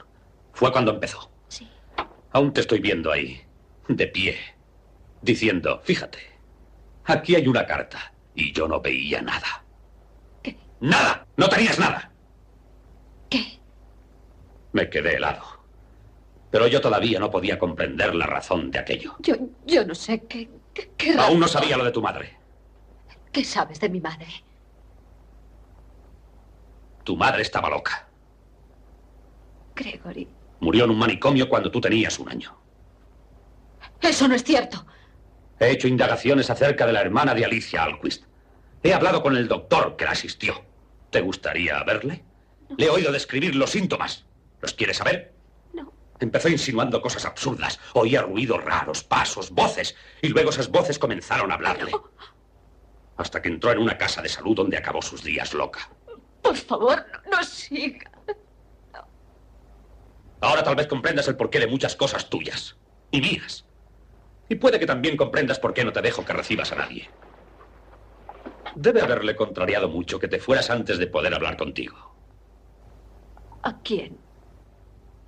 [0.53, 1.29] Fue cuando empezó.
[1.49, 1.69] Sí.
[2.31, 3.43] Aún te estoy viendo ahí,
[3.89, 4.37] de pie,
[5.21, 6.19] diciendo, fíjate,
[7.03, 8.13] aquí hay una carta.
[8.33, 9.63] Y yo no veía nada.
[10.41, 10.57] ¿Qué?
[10.79, 11.27] ¡Nada!
[11.37, 12.14] ¡No tenías nada!
[13.29, 13.59] ¿Qué?
[14.73, 15.43] Me quedé helado.
[16.51, 19.15] Pero yo todavía no podía comprender la razón de aquello.
[19.19, 22.37] Yo, yo no sé qué, qué, Aún no sabía lo de tu madre.
[23.31, 24.27] ¿Qué sabes de mi madre?
[27.03, 28.07] Tu madre estaba loca.
[29.75, 30.27] Gregory.
[30.61, 32.55] Murió en un manicomio cuando tú tenías un año.
[34.01, 34.85] Eso no es cierto.
[35.59, 38.23] He hecho indagaciones acerca de la hermana de Alicia Alquist.
[38.81, 40.63] He hablado con el doctor que la asistió.
[41.09, 42.23] ¿Te gustaría verle?
[42.77, 44.25] Le he oído describir los síntomas.
[44.61, 45.33] ¿Los quieres saber?
[45.73, 45.93] No.
[46.19, 47.79] Empezó insinuando cosas absurdas.
[47.93, 49.95] Oía ruidos raros, pasos, voces.
[50.21, 51.91] Y luego esas voces comenzaron a hablarle.
[53.17, 55.89] Hasta que entró en una casa de salud donde acabó sus días loca.
[56.41, 58.11] Por favor, no, no siga.
[60.41, 62.75] Ahora tal vez comprendas el porqué de muchas cosas tuyas.
[63.11, 63.65] Y mías.
[64.49, 67.09] Y puede que también comprendas por qué no te dejo que recibas a nadie.
[68.75, 72.04] Debe haberle contrariado mucho que te fueras antes de poder hablar contigo.
[73.65, 74.15] ¿A quién?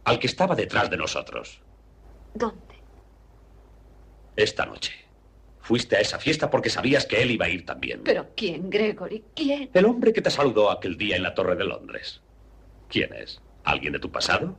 [0.05, 1.59] Al que estaba detrás de nosotros.
[2.35, 2.75] ¿Dónde?
[4.35, 4.93] Esta noche.
[5.59, 8.01] Fuiste a esa fiesta porque sabías que él iba a ir también.
[8.05, 9.25] ¿Pero quién, Gregory?
[9.35, 9.71] ¿Quién?
[9.73, 12.21] El hombre que te saludó aquel día en la Torre de Londres.
[12.89, 13.41] ¿Quién es?
[13.63, 14.55] ¿Alguien de tu pasado?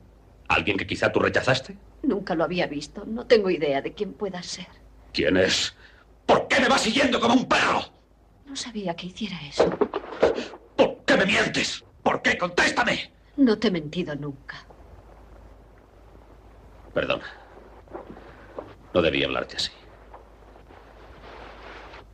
[0.49, 1.79] ¿Alguien que quizá tú rechazaste?
[2.03, 3.05] Nunca lo había visto.
[3.07, 4.66] No tengo idea de quién pueda ser.
[5.12, 5.74] ¿Quién es?
[6.26, 7.85] ¿Por qué me vas siguiendo como un perro?
[8.45, 9.70] No sabía que hiciera eso.
[10.76, 11.85] ¿Por qué me mientes?
[12.03, 12.37] ¿Por qué?
[12.37, 13.18] Contéstame.
[13.39, 14.68] No te he mentido nunca.
[16.93, 17.26] Perdona.
[18.93, 19.72] No debía hablarte así.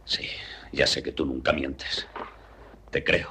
[0.04, 0.28] Sí,
[0.72, 2.06] ya sé que tú nunca mientes.
[2.90, 3.30] Te creo.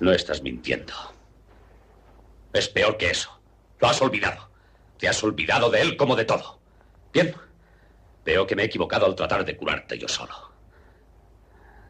[0.00, 0.94] No estás mintiendo.
[2.52, 3.30] Es peor que eso.
[3.78, 4.50] Lo has olvidado.
[4.96, 6.62] Te has olvidado de él como de todo.
[7.12, 7.34] Bien.
[8.24, 10.55] Veo que me he equivocado al tratar de curarte yo solo.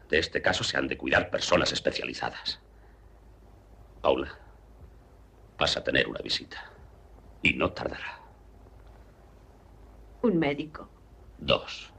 [0.09, 2.59] De este caso se han de cuidar personas especializadas.
[4.01, 4.37] Paula,
[5.57, 6.57] vas a tener una visita.
[7.41, 8.19] Y no tardará.
[10.21, 10.89] Un médico.
[11.37, 11.91] Dos.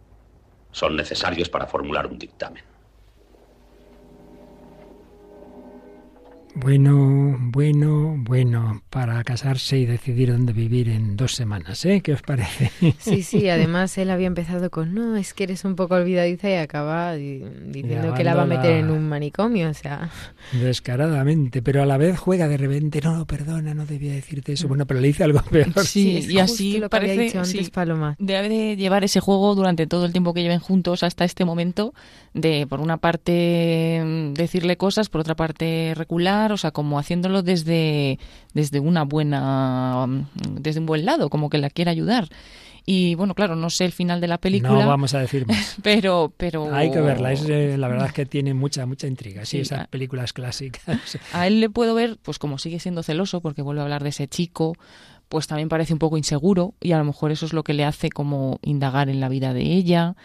[0.72, 2.64] Son necesarios para formular un dictamen.
[6.60, 12.00] Bueno, bueno, bueno, para casarse y decidir dónde vivir en dos semanas, ¿eh?
[12.02, 12.72] ¿Qué os parece?
[12.98, 16.54] Sí, sí, además él había empezado con, no, es que eres un poco olvidadiza y
[16.54, 20.10] acaba diciendo que la va a meter en un manicomio, o sea...
[20.52, 24.84] Descaradamente, pero a la vez juega de repente, no, perdona, no debía decirte eso, bueno,
[24.84, 25.72] pero le dice algo peor.
[25.84, 28.16] Sí, y así lo parece, dicho antes Paloma.
[28.18, 31.94] Debe de llevar ese juego durante todo el tiempo que lleven juntos hasta este momento,
[32.34, 37.42] de por una parte mm, decirle cosas, por otra parte recular, o sea, como haciéndolo
[37.42, 38.18] desde,
[38.54, 40.26] desde una buena, mm,
[40.60, 42.28] desde un buen lado, como que la quiere ayudar.
[42.90, 44.72] Y bueno, claro, no sé el final de la película.
[44.72, 45.76] No vamos a decir más.
[45.82, 46.74] pero, pero...
[46.74, 49.88] Hay que verla, es, eh, la verdad es que tiene mucha, mucha intriga, sí, esas
[49.88, 51.18] películas clásicas.
[51.34, 54.08] A él le puedo ver, pues como sigue siendo celoso, porque vuelve a hablar de
[54.08, 54.74] ese chico,
[55.28, 57.84] pues también parece un poco inseguro y a lo mejor eso es lo que le
[57.84, 60.16] hace como indagar en la vida de ella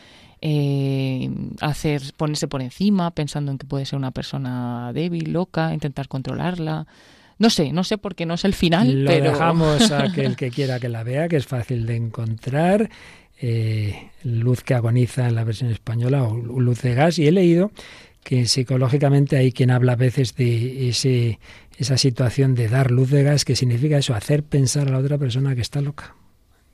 [0.45, 1.29] eh,
[1.61, 6.85] hacer ponerse por encima pensando en que puede ser una persona débil, loca, intentar controlarla.
[7.39, 9.05] No sé, no sé por qué no es el final.
[9.05, 9.31] Lo pero...
[9.31, 12.89] dejamos a aquel que quiera que la vea, que es fácil de encontrar.
[13.41, 17.19] Eh, luz que agoniza en la versión española o luz de gas.
[17.19, 17.71] Y he leído
[18.25, 21.39] que psicológicamente hay quien habla a veces de ese,
[21.77, 25.17] esa situación de dar luz de gas, que significa eso, hacer pensar a la otra
[25.17, 26.15] persona que está loca.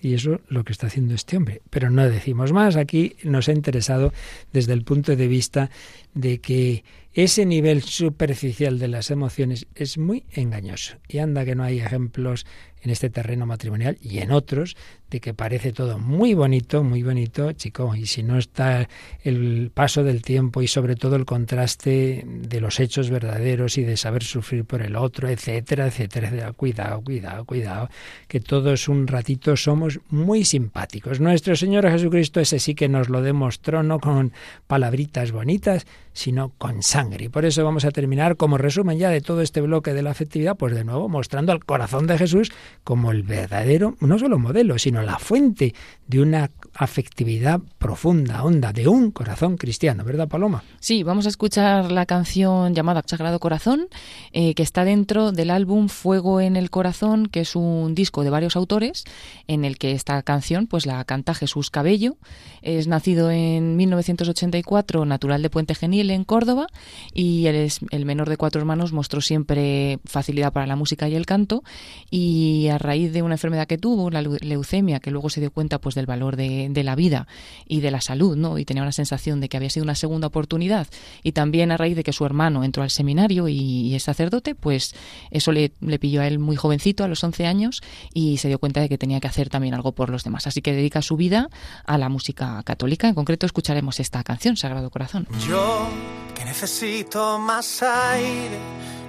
[0.02, 1.62] Y eso es lo que está haciendo este hombre.
[1.70, 2.76] Pero no decimos más.
[2.76, 4.14] Aquí nos ha interesado
[4.54, 5.70] desde el punto de vista
[6.14, 6.84] de que
[7.24, 10.98] ese nivel superficial de las emociones es muy engañoso.
[11.08, 12.46] Y anda que no hay ejemplos
[12.82, 14.76] en este terreno matrimonial y en otros
[15.10, 18.88] de que parece todo muy bonito, muy bonito, chico, y si no está
[19.24, 23.98] el paso del tiempo y sobre todo el contraste de los hechos verdaderos y de
[23.98, 26.54] saber sufrir por el otro, etcétera, etcétera, etcétera.
[26.54, 27.90] Cuidado, cuidado, cuidado,
[28.28, 31.20] que todos un ratito somos muy simpáticos.
[31.20, 34.32] Nuestro Señor Jesucristo ese sí que nos lo demostró, no con
[34.68, 37.09] palabritas bonitas, sino con sangre.
[37.18, 40.12] Y por eso vamos a terminar como resumen ya de todo este bloque de la
[40.12, 42.52] afectividad, pues de nuevo mostrando al corazón de Jesús
[42.84, 45.74] como el verdadero, no solo modelo, sino la fuente
[46.08, 50.64] de una afectividad profunda, honda, de un corazón cristiano, ¿verdad, Paloma?
[50.80, 53.88] Sí, vamos a escuchar la canción llamada Sagrado Corazón,
[54.32, 58.30] eh, que está dentro del álbum Fuego en el Corazón, que es un disco de
[58.30, 59.04] varios autores,
[59.48, 62.18] en el que esta canción pues la canta Jesús Cabello.
[62.62, 66.68] Es nacido en 1984, natural de Puente Genil, en Córdoba,
[67.14, 71.16] y él es el menor de cuatro hermanos, mostró siempre facilidad para la música y
[71.16, 71.64] el canto,
[72.10, 75.80] y a raíz de una enfermedad que tuvo, la leucemia, que luego se dio cuenta
[75.80, 77.28] pues del valor de, la vida
[77.68, 78.58] y de la salud, ¿no?
[78.58, 80.88] Y tenía una sensación de que había sido una segunda oportunidad,
[81.24, 84.96] y también a raíz de que su hermano entró al seminario y, es sacerdote, pues
[85.32, 87.82] eso le, le pilló a él muy jovencito, a los 11 años,
[88.14, 90.48] y se dio cuenta de que tenía que hacer también algo por los demás.
[90.48, 91.50] Así que dedica su vida
[91.86, 93.08] a la música católica.
[93.08, 95.28] En concreto escucharemos esta canción, Sagrado Corazón.
[95.48, 95.88] Yo
[96.36, 98.58] que necesito más aire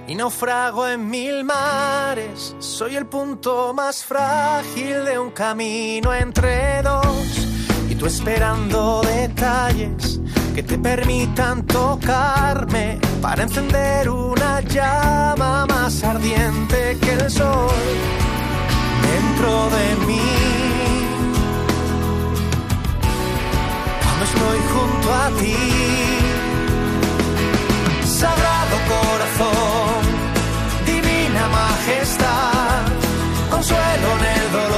[0.07, 7.47] y naufrago en mil mares, soy el punto más frágil de un camino entre dos
[7.89, 10.19] y tú esperando detalles
[10.55, 17.71] que te permitan tocarme para encender una llama más ardiente que el sol
[19.01, 20.80] dentro de mí.
[24.41, 25.55] Estoy junto a ti.
[28.05, 30.01] Sagrado Corazón,
[30.85, 32.81] Divina Majestad,
[33.49, 34.70] consuelo en el dolor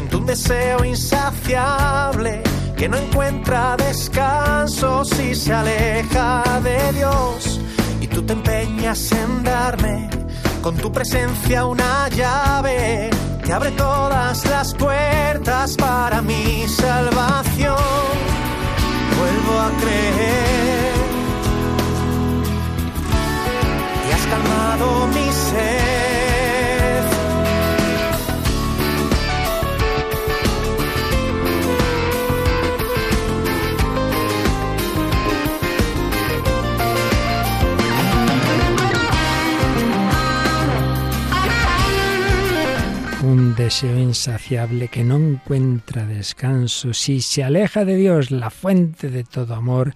[0.00, 2.42] Siento un deseo insaciable
[2.74, 7.60] que no encuentra descanso si se aleja de Dios.
[8.00, 10.08] Y tú te empeñas en darme
[10.62, 13.10] con tu presencia una llave
[13.44, 17.76] que abre todas las puertas para mi salvación.
[19.18, 20.94] Vuelvo a creer
[24.08, 25.89] y has calmado mi ser.
[43.54, 46.94] Deseo insaciable que no encuentra descanso.
[46.94, 49.94] Si se aleja de Dios, la fuente de todo amor,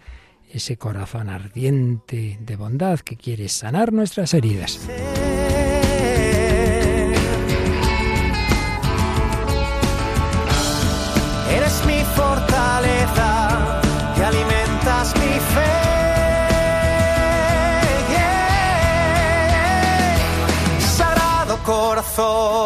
[0.50, 4.80] ese corazón ardiente de bondad que quiere sanar nuestras heridas.
[11.50, 13.80] Eres mi fortaleza
[14.14, 15.84] que alimenta fe.
[20.96, 22.63] Sagrado corazón,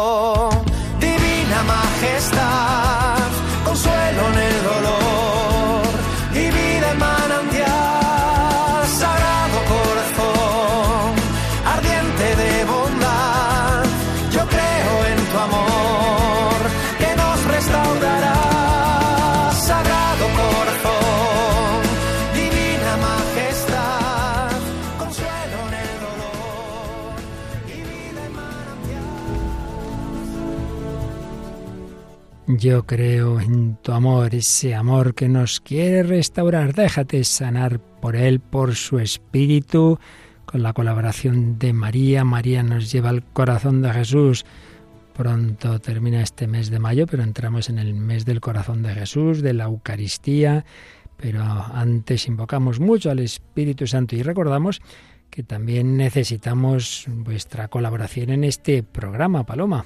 [32.59, 36.73] Yo creo en tu amor, ese amor que nos quiere restaurar.
[36.73, 39.97] Déjate sanar por él, por su espíritu,
[40.45, 42.25] con la colaboración de María.
[42.25, 44.45] María nos lleva al corazón de Jesús.
[45.15, 49.41] Pronto termina este mes de mayo, pero entramos en el mes del corazón de Jesús,
[49.41, 50.65] de la Eucaristía.
[51.15, 54.81] Pero antes invocamos mucho al Espíritu Santo y recordamos
[55.29, 59.85] que también necesitamos vuestra colaboración en este programa, Paloma.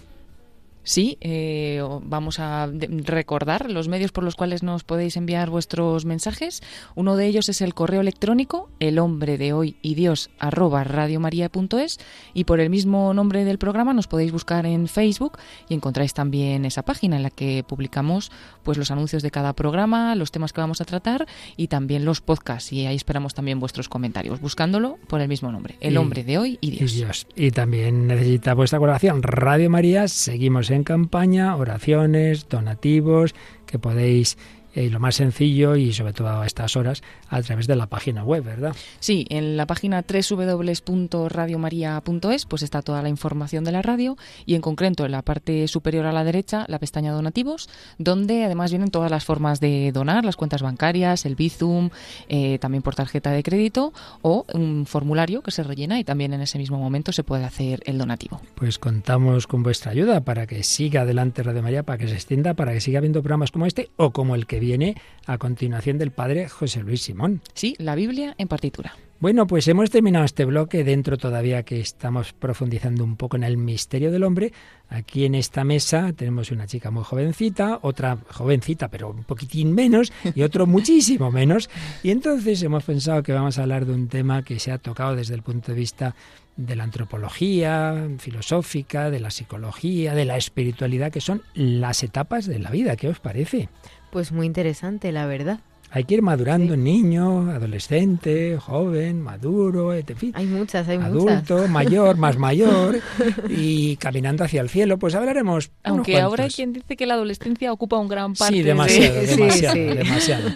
[0.83, 2.69] Sí, eh, vamos a
[3.05, 6.61] recordar los medios por los cuales nos podéis enviar vuestros mensajes.
[6.95, 11.99] Uno de ellos es el correo electrónico el hombre de hoy y Dios arroba radiomaria.es
[12.33, 15.37] y por el mismo nombre del programa nos podéis buscar en Facebook
[15.69, 18.31] y encontráis también esa página en la que publicamos
[18.63, 21.25] pues los anuncios de cada programa, los temas que vamos a tratar
[21.55, 25.75] y también los podcasts y ahí esperamos también vuestros comentarios buscándolo por el mismo nombre,
[25.79, 26.93] el Y- hombre de hoy y Dios.
[26.93, 27.27] Y Dios.
[27.35, 29.23] Y también necesita vuestra colaboración.
[29.23, 33.33] Radio María, seguimos en campaña, oraciones, donativos,
[33.65, 34.37] que podéis,
[34.73, 38.23] eh, lo más sencillo y sobre todo a estas horas, a través de la página
[38.23, 38.75] web, ¿verdad?
[38.99, 44.61] Sí, en la página www.radiomaria.es pues está toda la información de la radio y en
[44.61, 49.11] concreto en la parte superior a la derecha la pestaña donativos donde además vienen todas
[49.11, 51.89] las formas de donar, las cuentas bancarias, el Bizum,
[52.29, 56.41] eh, también por tarjeta de crédito o un formulario que se rellena y también en
[56.41, 58.41] ese mismo momento se puede hacer el donativo.
[58.55, 62.53] Pues contamos con vuestra ayuda para que siga adelante Radio María, para que se extienda,
[62.53, 64.95] para que siga habiendo programas como este o como el que viene
[65.25, 67.41] a continuación del padre José Luis Simón.
[67.53, 68.95] Sí, la Biblia en partitura.
[69.19, 73.55] Bueno, pues hemos terminado este bloque dentro todavía que estamos profundizando un poco en el
[73.55, 74.51] misterio del hombre.
[74.89, 80.11] Aquí en esta mesa tenemos una chica muy jovencita, otra jovencita pero un poquitín menos
[80.35, 81.69] y otro muchísimo menos.
[82.03, 85.15] Y entonces hemos pensado que vamos a hablar de un tema que se ha tocado
[85.15, 86.15] desde el punto de vista
[86.57, 92.59] de la antropología filosófica, de la psicología, de la espiritualidad, que son las etapas de
[92.59, 92.97] la vida.
[92.97, 93.69] ¿Qué os parece?
[94.13, 95.59] Pues muy interesante, la verdad.
[95.95, 101.11] Hay que ir madurando niño, adolescente, joven, maduro, en fin Hay muchas, hay muchas.
[101.51, 102.97] adulto, mayor, más mayor
[103.49, 104.97] y caminando hacia el cielo.
[104.97, 105.67] Pues hablaremos.
[105.85, 108.69] unos Aunque ahora hay quien dice que la adolescencia ocupa un gran parte Sí, de-
[108.69, 109.81] demasiado, Sí, sí, demasiado, sí.
[109.97, 110.49] demasiado.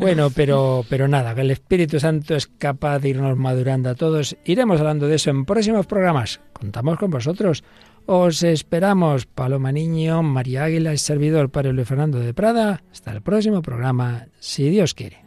[0.00, 4.36] Bueno, pero, pero nada, que el Espíritu Santo es capaz de irnos madurando a todos.
[4.44, 6.40] Iremos hablando de eso en próximos programas.
[6.52, 7.64] Contamos con vosotros.
[8.06, 12.82] Os esperamos, Paloma Niño, María Águila, el servidor Padre Luis Fernando de Prada.
[12.92, 15.24] Hasta el próximo programa, si Dios quiere.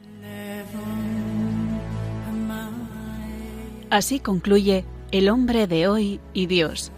[3.89, 6.91] Así concluye El hombre de hoy y Dios,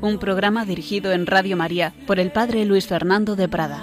[0.00, 3.82] un programa dirigido en Radio María por el Padre Luis Fernando de Prada.